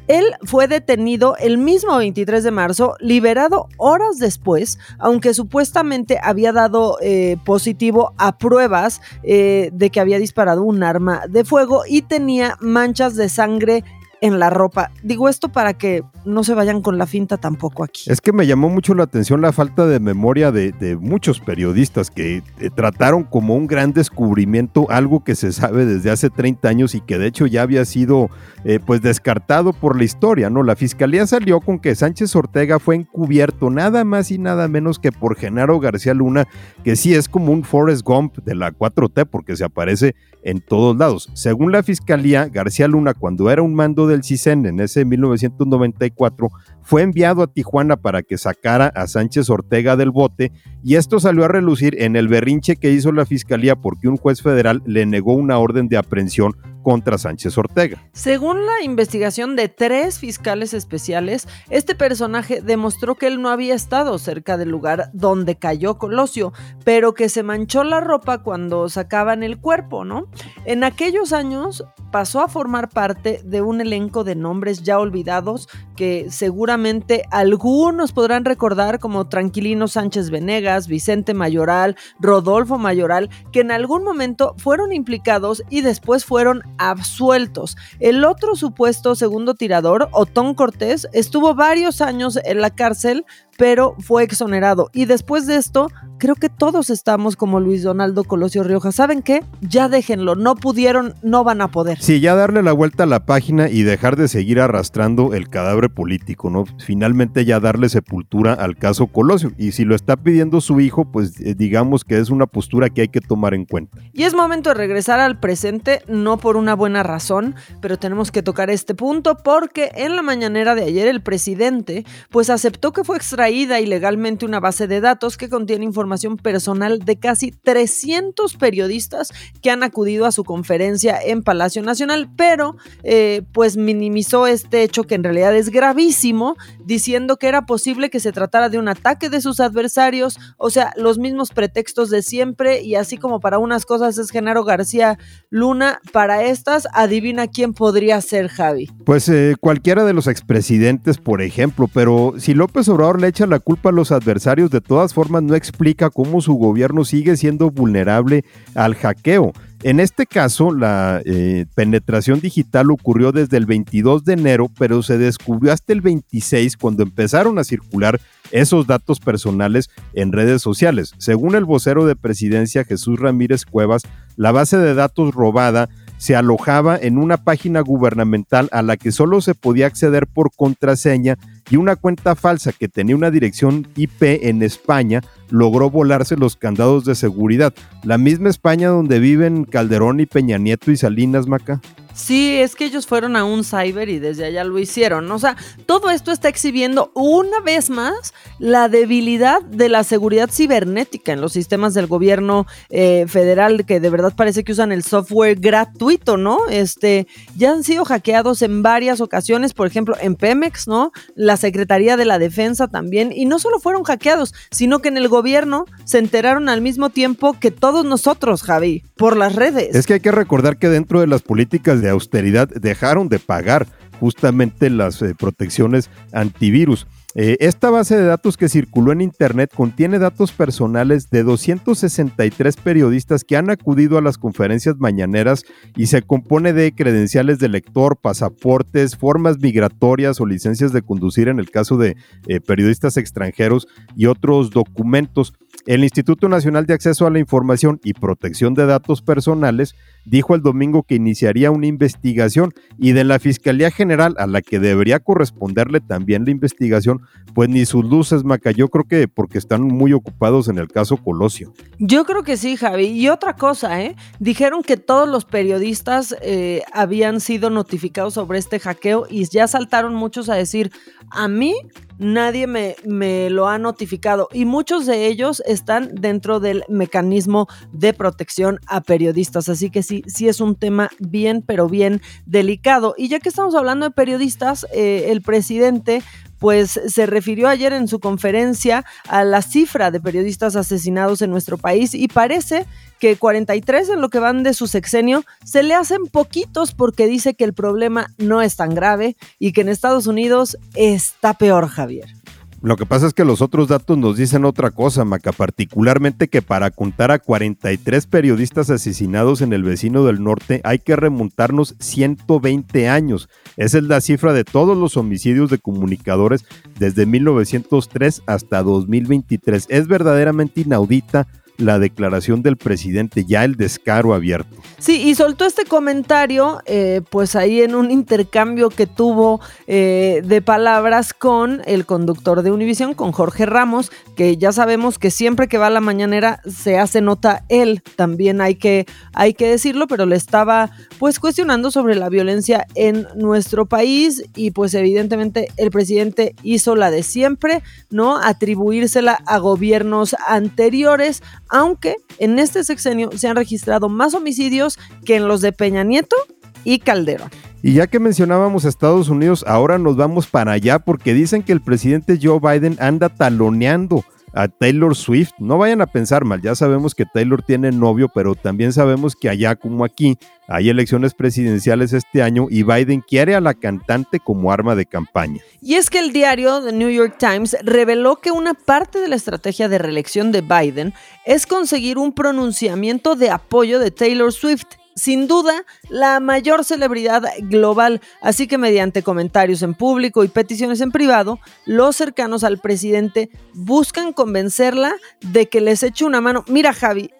Él 0.08 0.24
fue 0.42 0.66
detenido 0.66 1.36
el 1.38 1.58
mismo 1.58 1.96
23 1.96 2.42
de 2.42 2.50
marzo, 2.50 2.96
liberado 2.98 3.68
horas 3.76 4.18
después, 4.18 4.78
aunque 4.98 5.32
supuestamente 5.32 6.18
había 6.22 6.52
dado 6.52 6.98
eh, 7.00 7.36
positivo 7.44 8.12
a 8.18 8.36
pruebas 8.36 9.00
eh, 9.22 9.70
de 9.72 9.90
que 9.90 10.00
había 10.00 10.18
disparado 10.18 10.64
un 10.64 10.82
arma 10.82 11.22
de 11.28 11.44
fuego 11.44 11.84
y 11.88 12.02
tenía 12.02 12.56
manchas 12.60 13.14
de 13.14 13.28
sangre 13.28 13.84
en 14.22 14.38
la 14.38 14.50
ropa. 14.50 14.92
Digo 15.02 15.28
esto 15.28 15.50
para 15.50 15.74
que 15.74 16.04
no 16.24 16.44
se 16.44 16.54
vayan 16.54 16.80
con 16.80 16.96
la 16.96 17.06
finta 17.06 17.38
tampoco 17.38 17.82
aquí. 17.82 18.04
Es 18.06 18.20
que 18.20 18.32
me 18.32 18.46
llamó 18.46 18.70
mucho 18.70 18.94
la 18.94 19.02
atención 19.02 19.40
la 19.40 19.52
falta 19.52 19.84
de 19.84 19.98
memoria 19.98 20.52
de, 20.52 20.72
muchos 21.00 21.40
periodistas 21.40 22.10
que 22.10 22.42
eh, 22.58 22.70
trataron 22.74 23.24
como 23.24 23.56
un 23.56 23.66
gran 23.66 23.92
descubrimiento 23.92 24.86
algo 24.90 25.24
que 25.24 25.34
se 25.34 25.52
sabe 25.52 25.84
desde 25.84 26.10
hace 26.10 26.30
30 26.30 26.68
años 26.68 26.94
y 26.94 27.00
que 27.00 27.18
de 27.18 27.26
hecho 27.26 27.46
ya 27.46 27.62
había 27.62 27.84
sido 27.84 28.30
eh, 28.64 28.78
pues 28.84 29.02
descartado 29.02 29.72
por 29.72 29.96
la 29.96 30.04
historia, 30.04 30.50
¿no? 30.50 30.62
La 30.62 30.76
fiscalía 30.76 31.26
salió 31.26 31.60
con 31.60 31.80
que 31.80 31.96
Sánchez 31.96 32.34
Ortega 32.36 32.78
fue 32.78 32.94
encubierto 32.94 33.70
nada 33.70 34.04
más 34.04 34.30
y 34.30 34.38
nada 34.38 34.68
menos 34.68 35.00
que 35.00 35.10
por 35.10 35.36
Genaro 35.36 35.80
García 35.80 36.14
Luna, 36.14 36.46
que 36.84 36.94
sí 36.94 37.12
es 37.12 37.28
como 37.28 37.52
un 37.52 37.64
Forrest 37.64 38.02
Gump 38.04 38.38
de 38.44 38.54
la 38.54 38.70
4T 38.70 39.26
porque 39.26 39.56
se 39.56 39.64
aparece 39.64 40.14
en 40.42 40.60
todos 40.60 40.96
lados. 40.96 41.30
Según 41.34 41.72
la 41.72 41.82
fiscalía, 41.82 42.48
García 42.48 42.88
Luna 42.88 43.14
cuando 43.14 43.50
era 43.50 43.62
un 43.62 43.74
mando 43.74 44.11
del 44.12 44.22
CISEN 44.22 44.66
en 44.66 44.80
ese 44.80 45.04
1994 45.04 46.48
fue 46.82 47.02
enviado 47.02 47.42
a 47.42 47.46
Tijuana 47.46 47.96
para 47.96 48.22
que 48.22 48.38
sacara 48.38 48.86
a 48.94 49.06
Sánchez 49.06 49.50
Ortega 49.50 49.96
del 49.96 50.10
bote 50.10 50.52
y 50.82 50.96
esto 50.96 51.20
salió 51.20 51.44
a 51.44 51.48
relucir 51.48 52.00
en 52.00 52.16
el 52.16 52.28
berrinche 52.28 52.76
que 52.76 52.92
hizo 52.92 53.12
la 53.12 53.26
fiscalía 53.26 53.76
porque 53.76 54.08
un 54.08 54.16
juez 54.16 54.42
federal 54.42 54.82
le 54.86 55.06
negó 55.06 55.34
una 55.34 55.58
orden 55.58 55.88
de 55.88 55.96
aprehensión 55.96 56.56
contra 56.82 57.18
Sánchez 57.18 57.56
Ortega. 57.58 58.02
Según 58.12 58.66
la 58.66 58.82
investigación 58.82 59.56
de 59.56 59.68
tres 59.68 60.18
fiscales 60.18 60.74
especiales, 60.74 61.48
este 61.70 61.94
personaje 61.94 62.60
demostró 62.60 63.14
que 63.14 63.26
él 63.26 63.40
no 63.40 63.50
había 63.50 63.74
estado 63.74 64.18
cerca 64.18 64.56
del 64.56 64.70
lugar 64.70 65.10
donde 65.12 65.56
cayó 65.56 65.98
Colosio, 65.98 66.52
pero 66.84 67.14
que 67.14 67.28
se 67.28 67.42
manchó 67.42 67.84
la 67.84 68.00
ropa 68.00 68.42
cuando 68.42 68.88
sacaban 68.88 69.42
el 69.42 69.58
cuerpo, 69.58 70.04
¿no? 70.04 70.26
En 70.64 70.84
aquellos 70.84 71.32
años 71.32 71.84
pasó 72.10 72.40
a 72.40 72.48
formar 72.48 72.88
parte 72.90 73.40
de 73.44 73.62
un 73.62 73.80
elenco 73.80 74.22
de 74.22 74.34
nombres 74.34 74.82
ya 74.82 74.98
olvidados 74.98 75.68
que 75.96 76.26
seguramente 76.30 77.24
algunos 77.30 78.12
podrán 78.12 78.44
recordar 78.44 78.98
como 78.98 79.28
Tranquilino 79.28 79.88
Sánchez 79.88 80.30
Venegas, 80.30 80.88
Vicente 80.88 81.34
Mayoral, 81.34 81.96
Rodolfo 82.20 82.78
Mayoral, 82.78 83.30
que 83.50 83.60
en 83.60 83.70
algún 83.70 84.04
momento 84.04 84.54
fueron 84.58 84.92
implicados 84.92 85.62
y 85.70 85.80
después 85.80 86.24
fueron 86.24 86.62
absueltos. 86.78 87.76
El 88.00 88.24
otro 88.24 88.56
supuesto 88.56 89.14
segundo 89.14 89.54
tirador, 89.54 90.08
Otón 90.12 90.54
Cortés, 90.54 91.08
estuvo 91.12 91.54
varios 91.54 92.00
años 92.00 92.38
en 92.44 92.60
la 92.60 92.70
cárcel 92.70 93.24
pero 93.58 93.94
fue 94.00 94.24
exonerado. 94.24 94.90
Y 94.92 95.04
después 95.04 95.46
de 95.46 95.56
esto, 95.56 95.88
creo 96.22 96.36
que 96.36 96.48
todos 96.48 96.88
estamos 96.88 97.34
como 97.34 97.58
Luis 97.58 97.82
Donaldo 97.82 98.22
Colosio 98.22 98.62
Rioja. 98.62 98.92
¿Saben 98.92 99.22
qué? 99.22 99.42
Ya 99.60 99.88
déjenlo, 99.88 100.36
no 100.36 100.54
pudieron, 100.54 101.14
no 101.24 101.42
van 101.42 101.60
a 101.60 101.72
poder. 101.72 102.00
Sí, 102.00 102.20
ya 102.20 102.36
darle 102.36 102.62
la 102.62 102.72
vuelta 102.72 103.02
a 103.02 103.06
la 103.06 103.26
página 103.26 103.68
y 103.68 103.82
dejar 103.82 104.14
de 104.14 104.28
seguir 104.28 104.60
arrastrando 104.60 105.34
el 105.34 105.48
cadáver 105.48 105.90
político, 105.90 106.48
¿no? 106.48 106.64
Finalmente 106.78 107.44
ya 107.44 107.58
darle 107.58 107.88
sepultura 107.88 108.52
al 108.52 108.76
caso 108.76 109.08
Colosio. 109.08 109.50
Y 109.58 109.72
si 109.72 109.84
lo 109.84 109.96
está 109.96 110.16
pidiendo 110.16 110.60
su 110.60 110.78
hijo, 110.78 111.10
pues 111.10 111.40
eh, 111.40 111.56
digamos 111.56 112.04
que 112.04 112.20
es 112.20 112.30
una 112.30 112.46
postura 112.46 112.88
que 112.88 113.00
hay 113.00 113.08
que 113.08 113.20
tomar 113.20 113.52
en 113.52 113.64
cuenta. 113.64 113.98
Y 114.12 114.22
es 114.22 114.32
momento 114.32 114.70
de 114.70 114.74
regresar 114.74 115.18
al 115.18 115.40
presente, 115.40 116.02
no 116.06 116.36
por 116.36 116.56
una 116.56 116.76
buena 116.76 117.02
razón, 117.02 117.56
pero 117.80 117.98
tenemos 117.98 118.30
que 118.30 118.44
tocar 118.44 118.70
este 118.70 118.94
punto 118.94 119.38
porque 119.42 119.90
en 119.96 120.14
la 120.14 120.22
mañanera 120.22 120.76
de 120.76 120.84
ayer 120.84 121.08
el 121.08 121.20
presidente 121.20 122.06
pues 122.30 122.48
aceptó 122.48 122.92
que 122.92 123.02
fue 123.02 123.16
extraído 123.16 123.76
ilegalmente 123.76 124.46
una 124.46 124.60
base 124.60 124.86
de 124.86 125.00
datos 125.00 125.36
que 125.36 125.48
contiene 125.48 125.84
información 125.84 126.11
personal 126.42 126.98
de 127.00 127.16
casi 127.18 127.50
300 127.50 128.54
periodistas 128.56 129.30
que 129.60 129.70
han 129.70 129.82
acudido 129.82 130.26
a 130.26 130.32
su 130.32 130.44
conferencia 130.44 131.18
en 131.22 131.42
Palacio 131.42 131.82
Nacional, 131.82 132.30
pero 132.36 132.76
eh, 133.02 133.42
pues 133.52 133.76
minimizó 133.76 134.46
este 134.46 134.82
hecho 134.82 135.04
que 135.04 135.14
en 135.14 135.24
realidad 135.24 135.54
es 135.56 135.70
gravísimo, 135.70 136.56
diciendo 136.84 137.36
que 137.36 137.48
era 137.48 137.66
posible 137.66 138.10
que 138.10 138.20
se 138.20 138.32
tratara 138.32 138.68
de 138.68 138.78
un 138.78 138.88
ataque 138.88 139.30
de 139.30 139.40
sus 139.40 139.60
adversarios, 139.60 140.38
o 140.56 140.70
sea, 140.70 140.92
los 140.96 141.18
mismos 141.18 141.50
pretextos 141.50 142.10
de 142.10 142.22
siempre 142.22 142.82
y 142.82 142.94
así 142.94 143.16
como 143.16 143.40
para 143.40 143.58
unas 143.58 143.86
cosas 143.86 144.18
es 144.18 144.30
Genaro 144.30 144.64
García 144.64 145.18
Luna, 145.50 146.00
para 146.12 146.44
estas, 146.44 146.88
adivina 146.92 147.46
quién 147.46 147.74
podría 147.74 148.20
ser 148.20 148.48
Javi. 148.48 148.90
Pues 149.04 149.28
eh, 149.28 149.54
cualquiera 149.60 150.04
de 150.04 150.12
los 150.12 150.26
expresidentes, 150.26 151.18
por 151.18 151.42
ejemplo, 151.42 151.88
pero 151.92 152.34
si 152.38 152.54
López 152.54 152.88
Obrador 152.88 153.20
le 153.20 153.28
echa 153.28 153.46
la 153.46 153.60
culpa 153.60 153.90
a 153.90 153.92
los 153.92 154.12
adversarios, 154.12 154.70
de 154.70 154.80
todas 154.80 155.14
formas 155.14 155.42
no 155.42 155.54
explica 155.54 156.01
cómo 156.10 156.40
su 156.40 156.54
gobierno 156.54 157.04
sigue 157.04 157.36
siendo 157.36 157.70
vulnerable 157.70 158.44
al 158.74 158.94
hackeo. 158.94 159.52
En 159.82 159.98
este 159.98 160.26
caso, 160.26 160.72
la 160.72 161.20
eh, 161.24 161.66
penetración 161.74 162.40
digital 162.40 162.92
ocurrió 162.92 163.32
desde 163.32 163.56
el 163.56 163.66
22 163.66 164.24
de 164.24 164.34
enero, 164.34 164.70
pero 164.78 165.02
se 165.02 165.18
descubrió 165.18 165.72
hasta 165.72 165.92
el 165.92 166.00
26 166.00 166.76
cuando 166.76 167.02
empezaron 167.02 167.58
a 167.58 167.64
circular 167.64 168.20
esos 168.52 168.86
datos 168.86 169.18
personales 169.18 169.90
en 170.14 170.30
redes 170.30 170.62
sociales. 170.62 171.14
Según 171.18 171.56
el 171.56 171.64
vocero 171.64 172.06
de 172.06 172.14
presidencia 172.14 172.84
Jesús 172.84 173.18
Ramírez 173.18 173.64
Cuevas, 173.64 174.02
la 174.36 174.52
base 174.52 174.78
de 174.78 174.94
datos 174.94 175.34
robada 175.34 175.88
se 176.22 176.36
alojaba 176.36 176.96
en 176.96 177.18
una 177.18 177.36
página 177.36 177.80
gubernamental 177.80 178.68
a 178.70 178.82
la 178.82 178.96
que 178.96 179.10
solo 179.10 179.40
se 179.40 179.56
podía 179.56 179.88
acceder 179.88 180.28
por 180.28 180.54
contraseña 180.54 181.36
y 181.68 181.74
una 181.74 181.96
cuenta 181.96 182.36
falsa 182.36 182.70
que 182.70 182.86
tenía 182.86 183.16
una 183.16 183.32
dirección 183.32 183.88
IP 183.96 184.22
en 184.22 184.62
España 184.62 185.22
logró 185.50 185.90
volarse 185.90 186.36
los 186.36 186.54
candados 186.54 187.04
de 187.04 187.16
seguridad. 187.16 187.74
La 188.04 188.18
misma 188.18 188.50
España 188.50 188.90
donde 188.90 189.18
viven 189.18 189.64
Calderón 189.64 190.20
y 190.20 190.26
Peña 190.26 190.58
Nieto 190.58 190.92
y 190.92 190.96
Salinas 190.96 191.48
Maca. 191.48 191.80
Sí, 192.14 192.56
es 192.56 192.74
que 192.74 192.84
ellos 192.84 193.06
fueron 193.06 193.36
a 193.36 193.44
un 193.44 193.64
cyber 193.64 194.08
y 194.08 194.18
desde 194.18 194.44
allá 194.44 194.64
lo 194.64 194.78
hicieron. 194.78 195.30
O 195.30 195.38
sea, 195.38 195.56
todo 195.86 196.10
esto 196.10 196.30
está 196.30 196.48
exhibiendo 196.48 197.10
una 197.14 197.60
vez 197.60 197.90
más 197.90 198.34
la 198.58 198.88
debilidad 198.88 199.62
de 199.62 199.88
la 199.88 200.04
seguridad 200.04 200.50
cibernética 200.50 201.32
en 201.32 201.40
los 201.40 201.52
sistemas 201.52 201.94
del 201.94 202.06
gobierno 202.06 202.66
eh, 202.90 203.24
federal, 203.28 203.86
que 203.86 204.00
de 204.00 204.10
verdad 204.10 204.34
parece 204.36 204.64
que 204.64 204.72
usan 204.72 204.92
el 204.92 205.02
software 205.02 205.58
gratuito, 205.58 206.36
¿no? 206.36 206.68
Este, 206.68 207.26
ya 207.56 207.72
han 207.72 207.84
sido 207.84 208.04
hackeados 208.04 208.62
en 208.62 208.82
varias 208.82 209.20
ocasiones, 209.20 209.72
por 209.72 209.86
ejemplo, 209.86 210.16
en 210.20 210.36
Pemex, 210.36 210.86
¿no? 210.88 211.12
La 211.34 211.56
Secretaría 211.56 212.16
de 212.16 212.24
la 212.24 212.38
Defensa 212.38 212.88
también. 212.88 213.32
Y 213.34 213.46
no 213.46 213.58
solo 213.58 213.80
fueron 213.80 214.02
hackeados, 214.04 214.54
sino 214.70 215.00
que 215.00 215.08
en 215.08 215.16
el 215.16 215.28
gobierno 215.28 215.86
se 216.04 216.18
enteraron 216.18 216.68
al 216.68 216.82
mismo 216.82 217.10
tiempo 217.10 217.58
que 217.58 217.70
todos 217.70 218.04
nosotros, 218.04 218.62
Javi, 218.62 219.04
por 219.16 219.36
las 219.36 219.54
redes. 219.54 219.94
Es 219.94 220.06
que 220.06 220.14
hay 220.14 220.20
que 220.20 220.32
recordar 220.32 220.76
que 220.76 220.88
dentro 220.88 221.20
de 221.20 221.26
las 221.26 221.42
políticas 221.42 222.01
de 222.02 222.10
austeridad 222.10 222.68
dejaron 222.68 223.28
de 223.28 223.38
pagar 223.38 223.86
justamente 224.20 224.90
las 224.90 225.22
eh, 225.22 225.34
protecciones 225.34 226.10
antivirus. 226.32 227.06
Eh, 227.34 227.56
esta 227.60 227.88
base 227.88 228.14
de 228.14 228.26
datos 228.26 228.58
que 228.58 228.68
circuló 228.68 229.10
en 229.12 229.22
Internet 229.22 229.72
contiene 229.74 230.18
datos 230.18 230.52
personales 230.52 231.30
de 231.30 231.42
263 231.42 232.76
periodistas 232.76 233.44
que 233.44 233.56
han 233.56 233.70
acudido 233.70 234.18
a 234.18 234.22
las 234.22 234.36
conferencias 234.36 234.96
mañaneras 234.98 235.64
y 235.96 236.06
se 236.06 236.20
compone 236.20 236.74
de 236.74 236.92
credenciales 236.94 237.58
de 237.58 237.70
lector, 237.70 238.18
pasaportes, 238.18 239.16
formas 239.16 239.58
migratorias 239.60 240.42
o 240.42 240.46
licencias 240.46 240.92
de 240.92 241.00
conducir 241.00 241.48
en 241.48 241.58
el 241.58 241.70
caso 241.70 241.96
de 241.96 242.16
eh, 242.48 242.60
periodistas 242.60 243.16
extranjeros 243.16 243.88
y 244.14 244.26
otros 244.26 244.70
documentos. 244.70 245.54
El 245.86 246.04
Instituto 246.04 246.50
Nacional 246.50 246.84
de 246.84 246.94
Acceso 246.94 247.26
a 247.26 247.30
la 247.30 247.38
Información 247.38 247.98
y 248.04 248.12
Protección 248.12 248.74
de 248.74 248.84
Datos 248.84 249.22
Personales 249.22 249.94
dijo 250.24 250.54
el 250.54 250.62
domingo 250.62 251.02
que 251.02 251.14
iniciaría 251.14 251.70
una 251.70 251.86
investigación 251.86 252.72
y 252.98 253.12
de 253.12 253.24
la 253.24 253.38
Fiscalía 253.38 253.90
General 253.90 254.34
a 254.38 254.46
la 254.46 254.60
que 254.60 254.78
debería 254.78 255.18
corresponderle 255.18 256.00
también 256.00 256.44
la 256.44 256.52
investigación 256.52 257.21
pues 257.54 257.68
ni 257.68 257.84
sus 257.84 258.04
luces, 258.04 258.44
Maca. 258.44 258.70
Yo 258.70 258.88
creo 258.88 259.04
que 259.04 259.28
porque 259.28 259.58
están 259.58 259.82
muy 259.82 260.12
ocupados 260.12 260.68
en 260.68 260.78
el 260.78 260.88
caso 260.88 261.16
Colosio. 261.16 261.72
Yo 261.98 262.24
creo 262.24 262.42
que 262.42 262.56
sí, 262.56 262.76
Javi. 262.76 263.06
Y 263.06 263.28
otra 263.28 263.56
cosa, 263.56 264.02
¿eh? 264.02 264.16
Dijeron 264.38 264.82
que 264.82 264.96
todos 264.96 265.28
los 265.28 265.44
periodistas 265.44 266.34
eh, 266.42 266.82
habían 266.92 267.40
sido 267.40 267.70
notificados 267.70 268.34
sobre 268.34 268.58
este 268.58 268.80
hackeo 268.80 269.26
y 269.28 269.44
ya 269.44 269.68
saltaron 269.68 270.14
muchos 270.14 270.48
a 270.48 270.54
decir, 270.54 270.90
a 271.30 271.48
mí 271.48 271.74
nadie 272.18 272.66
me, 272.66 272.96
me, 273.04 273.50
lo 273.50 273.68
ha 273.68 273.78
notificado 273.78 274.48
y 274.52 274.64
muchos 274.64 275.06
de 275.06 275.26
ellos 275.26 275.62
están 275.66 276.14
dentro 276.14 276.60
del 276.60 276.84
mecanismo 276.88 277.68
de 277.92 278.12
protección 278.12 278.78
a 278.86 279.00
periodistas. 279.00 279.68
Así 279.68 279.90
que 279.90 280.02
sí, 280.02 280.22
sí 280.26 280.48
es 280.48 280.60
un 280.60 280.76
tema 280.76 281.10
bien, 281.18 281.62
pero 281.66 281.88
bien 281.88 282.22
delicado. 282.46 283.14
Y 283.16 283.28
ya 283.28 283.40
que 283.40 283.48
estamos 283.48 283.74
hablando 283.74 284.06
de 284.06 284.14
periodistas, 284.14 284.86
eh, 284.92 285.26
el 285.28 285.42
presidente 285.42 286.22
pues 286.62 287.00
se 287.08 287.26
refirió 287.26 287.66
ayer 287.66 287.92
en 287.92 288.06
su 288.06 288.20
conferencia 288.20 289.04
a 289.26 289.42
la 289.42 289.62
cifra 289.62 290.12
de 290.12 290.20
periodistas 290.20 290.76
asesinados 290.76 291.42
en 291.42 291.50
nuestro 291.50 291.76
país 291.76 292.14
y 292.14 292.28
parece 292.28 292.86
que 293.18 293.34
43 293.34 294.10
en 294.10 294.20
lo 294.20 294.28
que 294.28 294.38
van 294.38 294.62
de 294.62 294.72
su 294.72 294.86
sexenio 294.86 295.42
se 295.64 295.82
le 295.82 295.94
hacen 295.94 296.28
poquitos 296.28 296.94
porque 296.94 297.26
dice 297.26 297.54
que 297.54 297.64
el 297.64 297.74
problema 297.74 298.28
no 298.38 298.62
es 298.62 298.76
tan 298.76 298.94
grave 298.94 299.36
y 299.58 299.72
que 299.72 299.80
en 299.80 299.88
Estados 299.88 300.28
Unidos 300.28 300.78
está 300.94 301.54
peor, 301.54 301.88
Javier. 301.88 302.41
Lo 302.82 302.96
que 302.96 303.06
pasa 303.06 303.28
es 303.28 303.32
que 303.32 303.44
los 303.44 303.62
otros 303.62 303.86
datos 303.86 304.18
nos 304.18 304.36
dicen 304.36 304.64
otra 304.64 304.90
cosa, 304.90 305.24
Maca, 305.24 305.52
particularmente 305.52 306.48
que 306.48 306.62
para 306.62 306.90
contar 306.90 307.30
a 307.30 307.38
43 307.38 308.26
periodistas 308.26 308.90
asesinados 308.90 309.60
en 309.60 309.72
el 309.72 309.84
vecino 309.84 310.24
del 310.24 310.42
norte 310.42 310.80
hay 310.82 310.98
que 310.98 311.14
remontarnos 311.14 311.94
120 312.00 313.08
años. 313.08 313.48
Esa 313.76 313.98
es 313.98 314.04
la 314.04 314.20
cifra 314.20 314.52
de 314.52 314.64
todos 314.64 314.98
los 314.98 315.16
homicidios 315.16 315.70
de 315.70 315.78
comunicadores 315.78 316.64
desde 316.98 317.24
1903 317.24 318.42
hasta 318.46 318.82
2023. 318.82 319.86
Es 319.88 320.08
verdaderamente 320.08 320.80
inaudita 320.80 321.46
la 321.76 321.98
declaración 321.98 322.62
del 322.62 322.76
presidente, 322.76 323.44
ya 323.44 323.64
el 323.64 323.76
descaro 323.76 324.34
abierto. 324.34 324.76
Sí, 324.98 325.22
y 325.22 325.34
soltó 325.34 325.64
este 325.64 325.84
comentario, 325.84 326.80
eh, 326.86 327.22
pues 327.30 327.56
ahí 327.56 327.82
en 327.82 327.94
un 327.94 328.10
intercambio 328.10 328.88
que 328.88 329.06
tuvo 329.06 329.60
eh, 329.86 330.42
de 330.44 330.62
palabras 330.62 331.34
con 331.34 331.82
el 331.86 332.06
conductor 332.06 332.62
de 332.62 332.70
Univisión, 332.70 333.14
con 333.14 333.32
Jorge 333.32 333.66
Ramos, 333.66 334.12
que 334.36 334.56
ya 334.56 334.72
sabemos 334.72 335.18
que 335.18 335.30
siempre 335.30 335.68
que 335.68 335.78
va 335.78 335.88
a 335.88 335.90
la 335.90 336.00
mañanera 336.00 336.60
se 336.68 336.98
hace 336.98 337.20
nota 337.20 337.64
él, 337.68 338.02
también 338.16 338.60
hay 338.60 338.76
que, 338.76 339.06
hay 339.32 339.54
que 339.54 339.68
decirlo, 339.68 340.06
pero 340.06 340.26
le 340.26 340.36
estaba 340.36 340.90
pues 341.18 341.40
cuestionando 341.40 341.90
sobre 341.90 342.14
la 342.14 342.28
violencia 342.28 342.86
en 342.94 343.26
nuestro 343.34 343.86
país 343.86 344.44
y 344.54 344.70
pues 344.70 344.94
evidentemente 344.94 345.68
el 345.76 345.90
presidente 345.90 346.54
hizo 346.62 346.96
la 346.96 347.10
de 347.10 347.22
siempre, 347.22 347.82
¿no? 348.10 348.36
Atribuírsela 348.36 349.38
a 349.46 349.58
gobiernos 349.58 350.36
anteriores, 350.46 351.42
aunque 351.72 352.16
en 352.38 352.60
este 352.60 352.84
sexenio 352.84 353.30
se 353.34 353.48
han 353.48 353.56
registrado 353.56 354.08
más 354.08 354.34
homicidios 354.34 354.98
que 355.24 355.36
en 355.36 355.48
los 355.48 355.60
de 355.60 355.72
Peña 355.72 356.04
Nieto 356.04 356.36
y 356.84 357.00
Calderón. 357.00 357.50
Y 357.82 357.94
ya 357.94 358.06
que 358.06 358.20
mencionábamos 358.20 358.84
Estados 358.84 359.28
Unidos, 359.28 359.64
ahora 359.66 359.98
nos 359.98 360.16
vamos 360.16 360.46
para 360.46 360.72
allá 360.72 361.00
porque 361.00 361.34
dicen 361.34 361.64
que 361.64 361.72
el 361.72 361.80
presidente 361.80 362.38
Joe 362.40 362.60
Biden 362.60 362.96
anda 363.00 363.28
taloneando 363.28 364.24
a 364.52 364.68
Taylor 364.68 365.16
Swift. 365.16 365.52
No 365.58 365.78
vayan 365.78 366.00
a 366.00 366.06
pensar 366.06 366.44
mal, 366.44 366.60
ya 366.60 366.74
sabemos 366.74 367.14
que 367.14 367.26
Taylor 367.26 367.62
tiene 367.62 367.92
novio, 367.92 368.28
pero 368.28 368.54
también 368.54 368.92
sabemos 368.92 369.34
que 369.36 369.48
allá 369.48 369.76
como 369.76 370.04
aquí 370.04 370.38
hay 370.68 370.88
elecciones 370.88 371.34
presidenciales 371.34 372.12
este 372.12 372.42
año 372.42 372.66
y 372.70 372.82
Biden 372.82 373.20
quiere 373.20 373.54
a 373.54 373.60
la 373.60 373.74
cantante 373.74 374.40
como 374.40 374.72
arma 374.72 374.94
de 374.94 375.06
campaña. 375.06 375.60
Y 375.80 375.94
es 375.94 376.08
que 376.08 376.18
el 376.18 376.32
diario 376.32 376.82
The 376.82 376.92
New 376.92 377.10
York 377.10 377.36
Times 377.38 377.76
reveló 377.82 378.36
que 378.36 378.50
una 378.50 378.74
parte 378.74 379.20
de 379.20 379.28
la 379.28 379.36
estrategia 379.36 379.88
de 379.88 379.98
reelección 379.98 380.52
de 380.52 380.62
Biden 380.62 381.12
es 381.44 381.66
conseguir 381.66 382.18
un 382.18 382.32
pronunciamiento 382.32 383.34
de 383.34 383.50
apoyo 383.50 383.98
de 383.98 384.10
Taylor 384.10 384.52
Swift 384.52 384.86
sin 385.14 385.46
duda 385.46 385.84
la 386.08 386.40
mayor 386.40 386.84
celebridad 386.84 387.42
global, 387.60 388.20
así 388.40 388.66
que 388.66 388.78
mediante 388.78 389.22
comentarios 389.22 389.82
en 389.82 389.94
público 389.94 390.44
y 390.44 390.48
peticiones 390.48 391.00
en 391.00 391.12
privado, 391.12 391.58
los 391.84 392.16
cercanos 392.16 392.64
al 392.64 392.78
presidente 392.78 393.50
buscan 393.74 394.32
convencerla 394.32 395.14
de 395.40 395.68
que 395.68 395.80
les 395.80 396.02
eche 396.02 396.24
una 396.24 396.40
mano. 396.40 396.64
Mira 396.68 396.92
Javi, 396.92 397.30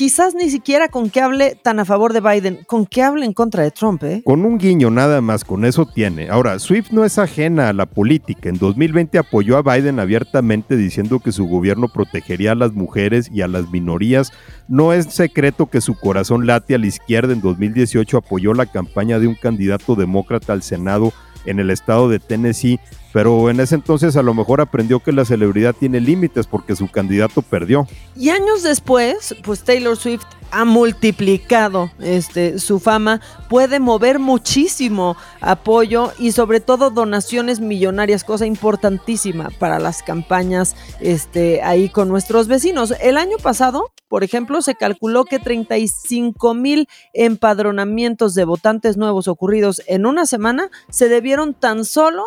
quizás 0.00 0.34
ni 0.34 0.48
siquiera 0.48 0.88
con 0.88 1.10
que 1.10 1.20
hable 1.20 1.58
tan 1.62 1.78
a 1.78 1.84
favor 1.84 2.14
de 2.14 2.22
Biden, 2.22 2.60
con 2.66 2.86
que 2.86 3.02
hable 3.02 3.26
en 3.26 3.34
contra 3.34 3.64
de 3.64 3.70
Trump. 3.70 4.02
¿eh? 4.04 4.22
Con 4.24 4.46
un 4.46 4.56
guiño 4.56 4.90
nada 4.90 5.20
más, 5.20 5.44
con 5.44 5.66
eso 5.66 5.84
tiene. 5.84 6.30
Ahora, 6.30 6.58
Swift 6.58 6.90
no 6.90 7.04
es 7.04 7.18
ajena 7.18 7.68
a 7.68 7.74
la 7.74 7.84
política. 7.84 8.48
En 8.48 8.56
2020 8.56 9.18
apoyó 9.18 9.58
a 9.58 9.62
Biden 9.62 10.00
abiertamente 10.00 10.78
diciendo 10.78 11.20
que 11.20 11.32
su 11.32 11.46
gobierno 11.46 11.86
protegería 11.88 12.52
a 12.52 12.54
las 12.54 12.72
mujeres 12.72 13.28
y 13.30 13.42
a 13.42 13.46
las 13.46 13.70
minorías. 13.70 14.32
No 14.68 14.94
es 14.94 15.04
secreto 15.12 15.66
que 15.66 15.82
su 15.82 15.94
corazón 15.94 16.46
late 16.46 16.76
a 16.76 16.78
la 16.78 16.86
izquierda. 16.86 17.34
En 17.34 17.42
2018 17.42 18.16
apoyó 18.16 18.54
la 18.54 18.64
campaña 18.64 19.18
de 19.18 19.26
un 19.26 19.34
candidato 19.34 19.96
demócrata 19.96 20.54
al 20.54 20.62
Senado 20.62 21.12
en 21.44 21.60
el 21.60 21.68
estado 21.68 22.08
de 22.08 22.20
Tennessee, 22.20 22.80
pero 23.12 23.50
en 23.50 23.60
ese 23.60 23.74
entonces 23.74 24.16
a 24.16 24.22
lo 24.22 24.34
mejor 24.34 24.60
aprendió 24.60 25.00
que 25.00 25.12
la 25.12 25.24
celebridad 25.24 25.74
tiene 25.78 26.00
límites 26.00 26.46
porque 26.46 26.76
su 26.76 26.88
candidato 26.88 27.42
perdió. 27.42 27.86
Y 28.16 28.30
años 28.30 28.62
después, 28.62 29.34
pues 29.42 29.62
Taylor 29.64 29.96
Swift 29.96 30.24
ha 30.52 30.64
multiplicado 30.64 31.90
este, 32.00 32.58
su 32.58 32.80
fama, 32.80 33.20
puede 33.48 33.80
mover 33.80 34.18
muchísimo 34.18 35.16
apoyo 35.40 36.12
y 36.18 36.32
sobre 36.32 36.60
todo 36.60 36.90
donaciones 36.90 37.60
millonarias, 37.60 38.24
cosa 38.24 38.46
importantísima 38.46 39.50
para 39.58 39.78
las 39.78 40.02
campañas 40.02 40.74
este, 41.00 41.62
ahí 41.62 41.88
con 41.88 42.08
nuestros 42.08 42.48
vecinos. 42.48 42.94
El 43.00 43.16
año 43.16 43.36
pasado, 43.38 43.92
por 44.08 44.24
ejemplo, 44.24 44.60
se 44.62 44.74
calculó 44.74 45.24
que 45.24 45.38
35 45.38 46.54
mil 46.54 46.88
empadronamientos 47.12 48.34
de 48.34 48.44
votantes 48.44 48.96
nuevos 48.96 49.28
ocurridos 49.28 49.82
en 49.86 50.06
una 50.06 50.26
semana 50.26 50.70
se 50.90 51.08
debieron 51.08 51.54
tan 51.54 51.84
solo 51.84 52.24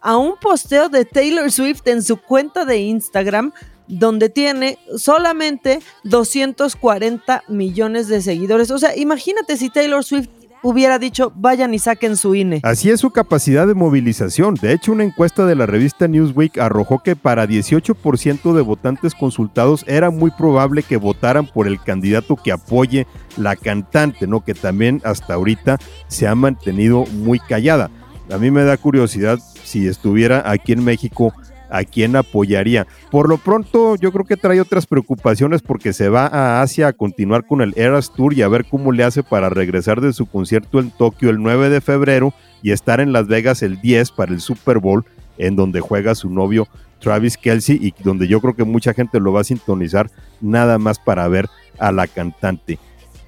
a 0.00 0.16
un 0.16 0.36
posteo 0.40 0.88
de 0.88 1.04
Taylor 1.04 1.50
Swift 1.50 1.86
en 1.86 2.02
su 2.02 2.16
cuenta 2.16 2.64
de 2.64 2.78
Instagram 2.78 3.52
donde 3.88 4.28
tiene 4.28 4.78
solamente 4.96 5.80
240 6.04 7.44
millones 7.48 8.08
de 8.08 8.20
seguidores. 8.20 8.70
O 8.70 8.78
sea, 8.78 8.96
imagínate 8.96 9.56
si 9.56 9.70
Taylor 9.70 10.02
Swift 10.02 10.28
hubiera 10.62 10.98
dicho 10.98 11.32
vayan 11.36 11.74
y 11.74 11.78
saquen 11.78 12.16
su 12.16 12.34
INE. 12.34 12.60
Así 12.62 12.90
es 12.90 13.00
su 13.00 13.10
capacidad 13.10 13.66
de 13.66 13.74
movilización. 13.74 14.54
De 14.54 14.72
hecho, 14.72 14.92
una 14.92 15.04
encuesta 15.04 15.46
de 15.46 15.54
la 15.54 15.66
revista 15.66 16.08
Newsweek 16.08 16.58
arrojó 16.58 17.02
que 17.02 17.14
para 17.14 17.46
18% 17.46 18.52
de 18.52 18.62
votantes 18.62 19.14
consultados 19.14 19.84
era 19.86 20.10
muy 20.10 20.30
probable 20.30 20.82
que 20.82 20.96
votaran 20.96 21.46
por 21.46 21.66
el 21.68 21.80
candidato 21.80 22.36
que 22.36 22.52
apoye 22.52 23.06
la 23.36 23.54
cantante, 23.54 24.26
¿no? 24.26 24.44
Que 24.44 24.54
también 24.54 25.00
hasta 25.04 25.34
ahorita 25.34 25.78
se 26.08 26.26
ha 26.26 26.34
mantenido 26.34 27.04
muy 27.06 27.38
callada. 27.38 27.90
A 28.30 28.38
mí 28.38 28.50
me 28.50 28.64
da 28.64 28.76
curiosidad 28.76 29.38
si 29.66 29.86
estuviera 29.86 30.50
aquí 30.50 30.72
en 30.72 30.84
México 30.84 31.34
a 31.70 31.84
quién 31.84 32.16
apoyaría. 32.16 32.86
Por 33.10 33.28
lo 33.28 33.38
pronto, 33.38 33.96
yo 33.96 34.12
creo 34.12 34.24
que 34.24 34.36
trae 34.36 34.60
otras 34.60 34.86
preocupaciones 34.86 35.62
porque 35.62 35.92
se 35.92 36.08
va 36.08 36.26
a 36.26 36.62
Asia 36.62 36.88
a 36.88 36.92
continuar 36.92 37.46
con 37.46 37.60
el 37.60 37.74
Eras 37.76 38.12
Tour 38.12 38.34
y 38.34 38.42
a 38.42 38.48
ver 38.48 38.64
cómo 38.64 38.92
le 38.92 39.04
hace 39.04 39.22
para 39.22 39.48
regresar 39.48 40.00
de 40.00 40.12
su 40.12 40.26
concierto 40.26 40.78
en 40.78 40.90
Tokio 40.90 41.30
el 41.30 41.42
9 41.42 41.68
de 41.70 41.80
febrero 41.80 42.32
y 42.62 42.72
estar 42.72 43.00
en 43.00 43.12
Las 43.12 43.26
Vegas 43.26 43.62
el 43.62 43.80
10 43.80 44.12
para 44.12 44.32
el 44.32 44.40
Super 44.40 44.78
Bowl, 44.78 45.04
en 45.38 45.56
donde 45.56 45.80
juega 45.80 46.14
su 46.14 46.30
novio 46.30 46.68
Travis 47.00 47.36
Kelsey 47.36 47.78
y 47.80 47.94
donde 48.02 48.26
yo 48.26 48.40
creo 48.40 48.54
que 48.54 48.64
mucha 48.64 48.94
gente 48.94 49.20
lo 49.20 49.32
va 49.32 49.42
a 49.42 49.44
sintonizar 49.44 50.10
nada 50.40 50.78
más 50.78 50.98
para 50.98 51.28
ver 51.28 51.48
a 51.78 51.92
la 51.92 52.06
cantante. 52.06 52.78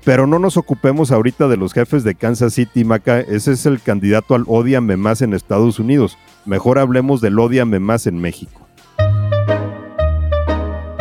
Pero 0.04 0.26
no 0.26 0.38
nos 0.38 0.56
ocupemos 0.56 1.10
ahorita 1.10 1.48
de 1.48 1.56
los 1.56 1.72
jefes 1.72 2.04
de 2.04 2.14
Kansas 2.14 2.54
City, 2.54 2.84
Maca. 2.84 3.20
Ese 3.20 3.52
es 3.52 3.66
el 3.66 3.80
candidato 3.80 4.34
al 4.34 4.44
Odiame 4.46 4.96
más 4.96 5.22
en 5.22 5.34
Estados 5.34 5.78
Unidos. 5.78 6.16
Mejor 6.46 6.78
hablemos 6.78 7.20
del 7.20 7.38
Odiame 7.38 7.78
más 7.78 8.06
en 8.06 8.18
México. 8.18 8.66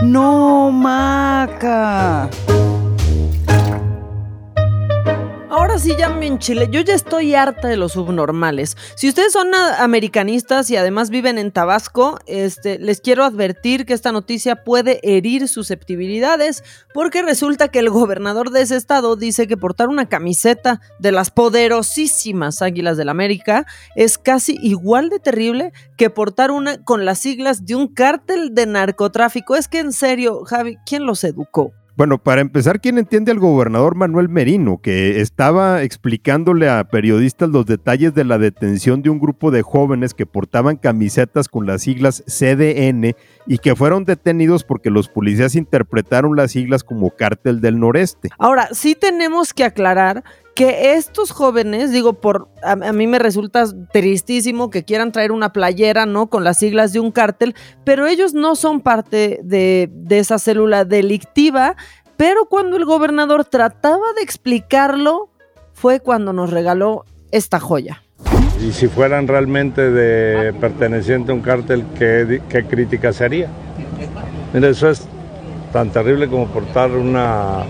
No, 0.03 0.71
Maca. 0.71 2.29
Ahora 5.57 5.79
sí 5.79 5.95
ya 5.97 6.15
en 6.21 6.37
Chile, 6.37 6.67
yo 6.69 6.81
ya 6.81 6.93
estoy 6.93 7.33
harta 7.33 7.67
de 7.67 7.77
los 7.77 7.93
subnormales. 7.93 8.77
Si 8.95 9.09
ustedes 9.09 9.33
son 9.33 9.55
americanistas 9.55 10.69
y 10.69 10.75
además 10.75 11.09
viven 11.09 11.39
en 11.39 11.51
Tabasco, 11.51 12.19
este, 12.27 12.77
les 12.77 13.01
quiero 13.01 13.23
advertir 13.23 13.87
que 13.87 13.95
esta 13.95 14.11
noticia 14.11 14.63
puede 14.63 14.99
herir 15.01 15.47
susceptibilidades 15.47 16.63
porque 16.93 17.23
resulta 17.23 17.69
que 17.69 17.79
el 17.79 17.89
gobernador 17.89 18.51
de 18.51 18.61
ese 18.61 18.75
estado 18.75 19.15
dice 19.15 19.47
que 19.47 19.57
portar 19.57 19.87
una 19.87 20.07
camiseta 20.07 20.79
de 20.99 21.11
las 21.11 21.31
poderosísimas 21.31 22.61
Águilas 22.61 22.95
del 22.95 23.09
América 23.09 23.65
es 23.95 24.19
casi 24.19 24.59
igual 24.61 25.09
de 25.09 25.17
terrible 25.17 25.73
que 25.97 26.11
portar 26.11 26.51
una 26.51 26.83
con 26.83 27.03
las 27.03 27.17
siglas 27.17 27.65
de 27.65 27.73
un 27.73 27.87
cártel 27.87 28.53
de 28.53 28.67
narcotráfico. 28.67 29.55
Es 29.55 29.67
que 29.67 29.79
en 29.79 29.91
serio, 29.91 30.43
Javi, 30.45 30.77
¿quién 30.85 31.07
los 31.07 31.23
educó? 31.23 31.73
Bueno, 31.97 32.19
para 32.19 32.41
empezar, 32.41 32.79
¿quién 32.79 32.99
entiende 32.99 33.31
al 33.31 33.39
gobernador 33.39 33.95
Manuel 33.95 34.29
Merino, 34.29 34.77
que 34.77 35.19
estaba 35.19 35.81
explicándole 35.81 36.69
a 36.69 36.83
periodistas 36.83 37.49
los 37.49 37.65
detalles 37.65 38.13
de 38.13 38.23
la 38.23 38.37
detención 38.37 39.01
de 39.01 39.09
un 39.09 39.17
grupo 39.17 39.49
de 39.49 39.63
jóvenes 39.63 40.13
que 40.13 40.27
portaban 40.27 40.77
camisetas 40.77 41.47
con 41.47 41.65
las 41.65 41.81
siglas 41.81 42.23
CDN 42.27 43.15
y 43.47 43.57
que 43.57 43.75
fueron 43.75 44.03
detenidos 44.03 44.63
porque 44.63 44.91
los 44.91 45.09
policías 45.09 45.55
interpretaron 45.55 46.35
las 46.35 46.51
siglas 46.51 46.83
como 46.83 47.09
cártel 47.09 47.61
del 47.61 47.79
noreste? 47.79 48.29
Ahora, 48.37 48.69
sí 48.73 48.93
tenemos 48.93 49.51
que 49.51 49.63
aclarar 49.63 50.23
que 50.57 50.93
estos 50.93 51.29
jóvenes, 51.29 51.91
digo, 51.91 52.13
por 52.13 52.49
a, 52.63 52.75
mí 52.75 53.05
me 53.05 53.19
resulta 53.19 53.65
tristísimo 53.93 54.71
que 54.71 54.83
quieran 54.83 55.11
traer 55.11 55.31
una 55.31 55.53
playera, 55.53 56.07
¿no? 56.07 56.31
Con 56.31 56.43
las 56.43 56.57
siglas 56.57 56.91
de 56.93 56.99
un 56.99 57.11
cártel, 57.11 57.53
pero 57.83 58.07
ellos 58.07 58.33
no 58.33 58.55
son 58.55 58.81
parte 58.81 59.39
de, 59.43 59.91
esa 60.09 60.39
célula 60.39 60.83
delictiva. 60.83 61.75
Pero 62.17 62.45
cuando 62.45 62.75
el 62.75 62.85
gobernador 62.85 63.45
trataba 63.45 64.13
de 64.15 64.23
explicarlo, 64.23 65.29
fue 65.73 65.99
cuando 65.99 66.33
nos 66.33 66.49
regaló 66.49 67.05
esta 67.29 67.59
joya. 67.59 68.01
Y 68.59 68.71
si 68.71 68.87
fueran 68.87 69.27
realmente 69.27 69.91
de 69.91 70.53
perteneciente 70.53 71.33
a 71.33 71.35
un 71.35 71.41
cártel, 71.41 71.85
¿qué, 71.99 72.41
qué 72.49 72.65
crítica 72.65 73.13
sería? 73.13 73.47
Mira, 74.55 74.69
eso 74.69 74.89
es 74.89 75.07
tan 75.71 75.91
terrible 75.91 76.27
como 76.27 76.47
portar 76.47 76.89
una 76.93 77.61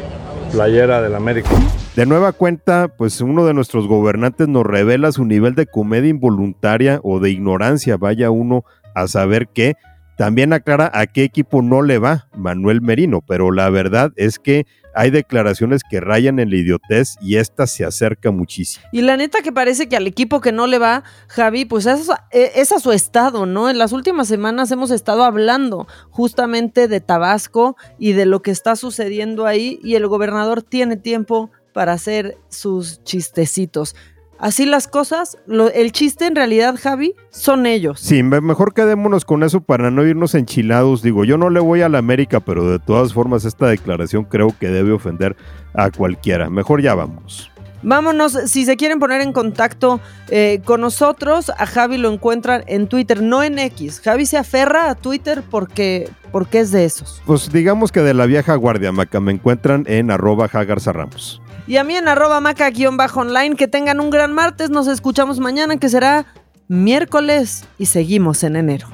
playera 0.53 1.01
del 1.01 1.15
América. 1.15 1.49
De 1.97 2.05
nueva 2.05 2.31
cuenta, 2.31 2.89
pues 2.95 3.21
uno 3.21 3.43
de 3.47 3.55
nuestros 3.55 3.87
gobernantes 3.87 4.47
nos 4.47 4.63
revela 4.63 5.11
su 5.11 5.25
nivel 5.25 5.55
de 5.55 5.65
comedia 5.65 6.11
involuntaria 6.11 6.99
o 7.01 7.19
de 7.19 7.31
ignorancia, 7.31 7.97
vaya 7.97 8.29
uno 8.29 8.63
a 8.93 9.07
saber 9.07 9.47
qué. 9.47 9.73
También 10.15 10.53
aclara 10.53 10.91
a 10.93 11.07
qué 11.07 11.23
equipo 11.23 11.63
no 11.63 11.81
le 11.81 11.97
va 11.97 12.27
Manuel 12.35 12.81
Merino, 12.81 13.21
pero 13.27 13.51
la 13.51 13.71
verdad 13.71 14.11
es 14.15 14.37
que 14.37 14.67
hay 14.93 15.09
declaraciones 15.09 15.81
que 15.89 15.99
rayan 15.99 16.37
en 16.37 16.51
la 16.51 16.57
idiotez 16.57 17.15
y 17.19 17.37
esta 17.37 17.65
se 17.65 17.83
acerca 17.83 18.29
muchísimo. 18.29 18.85
Y 18.91 19.01
la 19.01 19.17
neta 19.17 19.41
que 19.41 19.51
parece 19.51 19.89
que 19.89 19.97
al 19.97 20.05
equipo 20.05 20.39
que 20.39 20.51
no 20.51 20.67
le 20.67 20.77
va, 20.77 21.03
Javi, 21.27 21.65
pues 21.65 21.87
es, 21.87 22.09
es 22.31 22.71
a 22.71 22.79
su 22.79 22.91
estado, 22.91 23.47
¿no? 23.47 23.71
En 23.71 23.79
las 23.79 23.91
últimas 23.91 24.27
semanas 24.27 24.69
hemos 24.69 24.91
estado 24.91 25.23
hablando 25.23 25.87
justamente 26.11 26.87
de 26.87 27.01
Tabasco 27.01 27.75
y 27.97 28.13
de 28.13 28.27
lo 28.27 28.43
que 28.43 28.51
está 28.51 28.75
sucediendo 28.75 29.47
ahí 29.47 29.79
y 29.83 29.95
el 29.95 30.07
gobernador 30.07 30.61
tiene 30.61 30.95
tiempo 30.95 31.49
para 31.77 31.93
hacer 31.93 32.39
sus 32.49 33.03
chistecitos. 33.03 33.95
Así 34.39 34.65
las 34.65 34.87
cosas, 34.87 35.37
el 35.75 35.91
chiste 35.91 36.25
en 36.25 36.35
realidad, 36.35 36.73
Javi, 36.81 37.13
son 37.29 37.67
ellos. 37.67 37.99
Sí, 37.99 38.23
mejor 38.23 38.73
quedémonos 38.73 39.25
con 39.25 39.43
eso 39.43 39.61
para 39.61 39.91
no 39.91 40.03
irnos 40.03 40.33
enchilados. 40.33 41.03
Digo, 41.03 41.23
yo 41.23 41.37
no 41.37 41.51
le 41.51 41.59
voy 41.59 41.83
a 41.83 41.89
la 41.89 41.99
América, 41.99 42.39
pero 42.39 42.67
de 42.67 42.79
todas 42.79 43.13
formas 43.13 43.45
esta 43.45 43.67
declaración 43.67 44.23
creo 44.23 44.55
que 44.59 44.69
debe 44.69 44.91
ofender 44.91 45.35
a 45.75 45.91
cualquiera. 45.91 46.49
Mejor 46.49 46.81
ya 46.81 46.95
vamos. 46.95 47.51
Vámonos, 47.83 48.35
si 48.47 48.65
se 48.65 48.75
quieren 48.75 48.97
poner 48.97 49.21
en 49.21 49.31
contacto 49.31 50.01
eh, 50.29 50.61
con 50.65 50.81
nosotros, 50.81 51.51
a 51.51 51.67
Javi 51.67 51.97
lo 51.97 52.11
encuentran 52.11 52.63
en 52.65 52.87
Twitter, 52.87 53.21
no 53.21 53.43
en 53.43 53.59
X. 53.59 54.01
Javi 54.03 54.25
se 54.25 54.37
aferra 54.37 54.89
a 54.89 54.95
Twitter 54.95 55.43
porque, 55.47 56.09
porque 56.31 56.61
es 56.61 56.71
de 56.71 56.85
esos. 56.85 57.21
Pues 57.27 57.51
digamos 57.51 57.91
que 57.91 58.01
de 58.01 58.15
la 58.15 58.25
vieja 58.25 58.55
guardia, 58.55 58.91
Maca, 58.91 59.19
me 59.19 59.31
encuentran 59.31 59.83
en 59.87 60.09
arroba 60.09 60.47
Ramos. 60.47 61.39
Y 61.67 61.75
a 61.75 61.83
mí 61.83 61.95
en 61.95 62.07
arroba 62.07 62.39
maca-online. 62.39 63.55
Que 63.55 63.67
tengan 63.67 63.99
un 63.99 64.09
gran 64.09 64.33
martes. 64.33 64.69
Nos 64.69 64.87
escuchamos 64.87 65.39
mañana, 65.39 65.77
que 65.77 65.89
será 65.89 66.25
miércoles. 66.69 67.65
Y 67.77 67.87
seguimos 67.87 68.43
en 68.43 68.55
enero. 68.55 68.87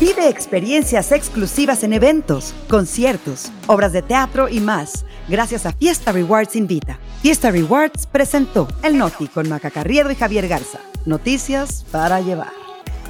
Vive 0.00 0.28
experiencias 0.28 1.12
exclusivas 1.12 1.84
en 1.84 1.92
eventos, 1.92 2.54
conciertos, 2.68 3.52
obras 3.68 3.92
de 3.92 4.02
teatro 4.02 4.48
y 4.48 4.58
más, 4.58 5.04
gracias 5.28 5.64
a 5.64 5.72
Fiesta 5.72 6.10
Rewards 6.10 6.56
Invita. 6.56 6.98
Fiesta 7.22 7.52
Rewards 7.52 8.08
presentó 8.08 8.66
El 8.82 8.98
Noti 8.98 9.28
con 9.28 9.48
Maca 9.48 9.70
Carriedo 9.70 10.10
y 10.10 10.16
Javier 10.16 10.48
Garza. 10.48 10.80
Noticias 11.06 11.84
para 11.92 12.20
llevar 12.20 12.62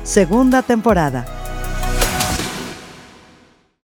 segunda 0.04 0.62
temporada. 0.62 1.24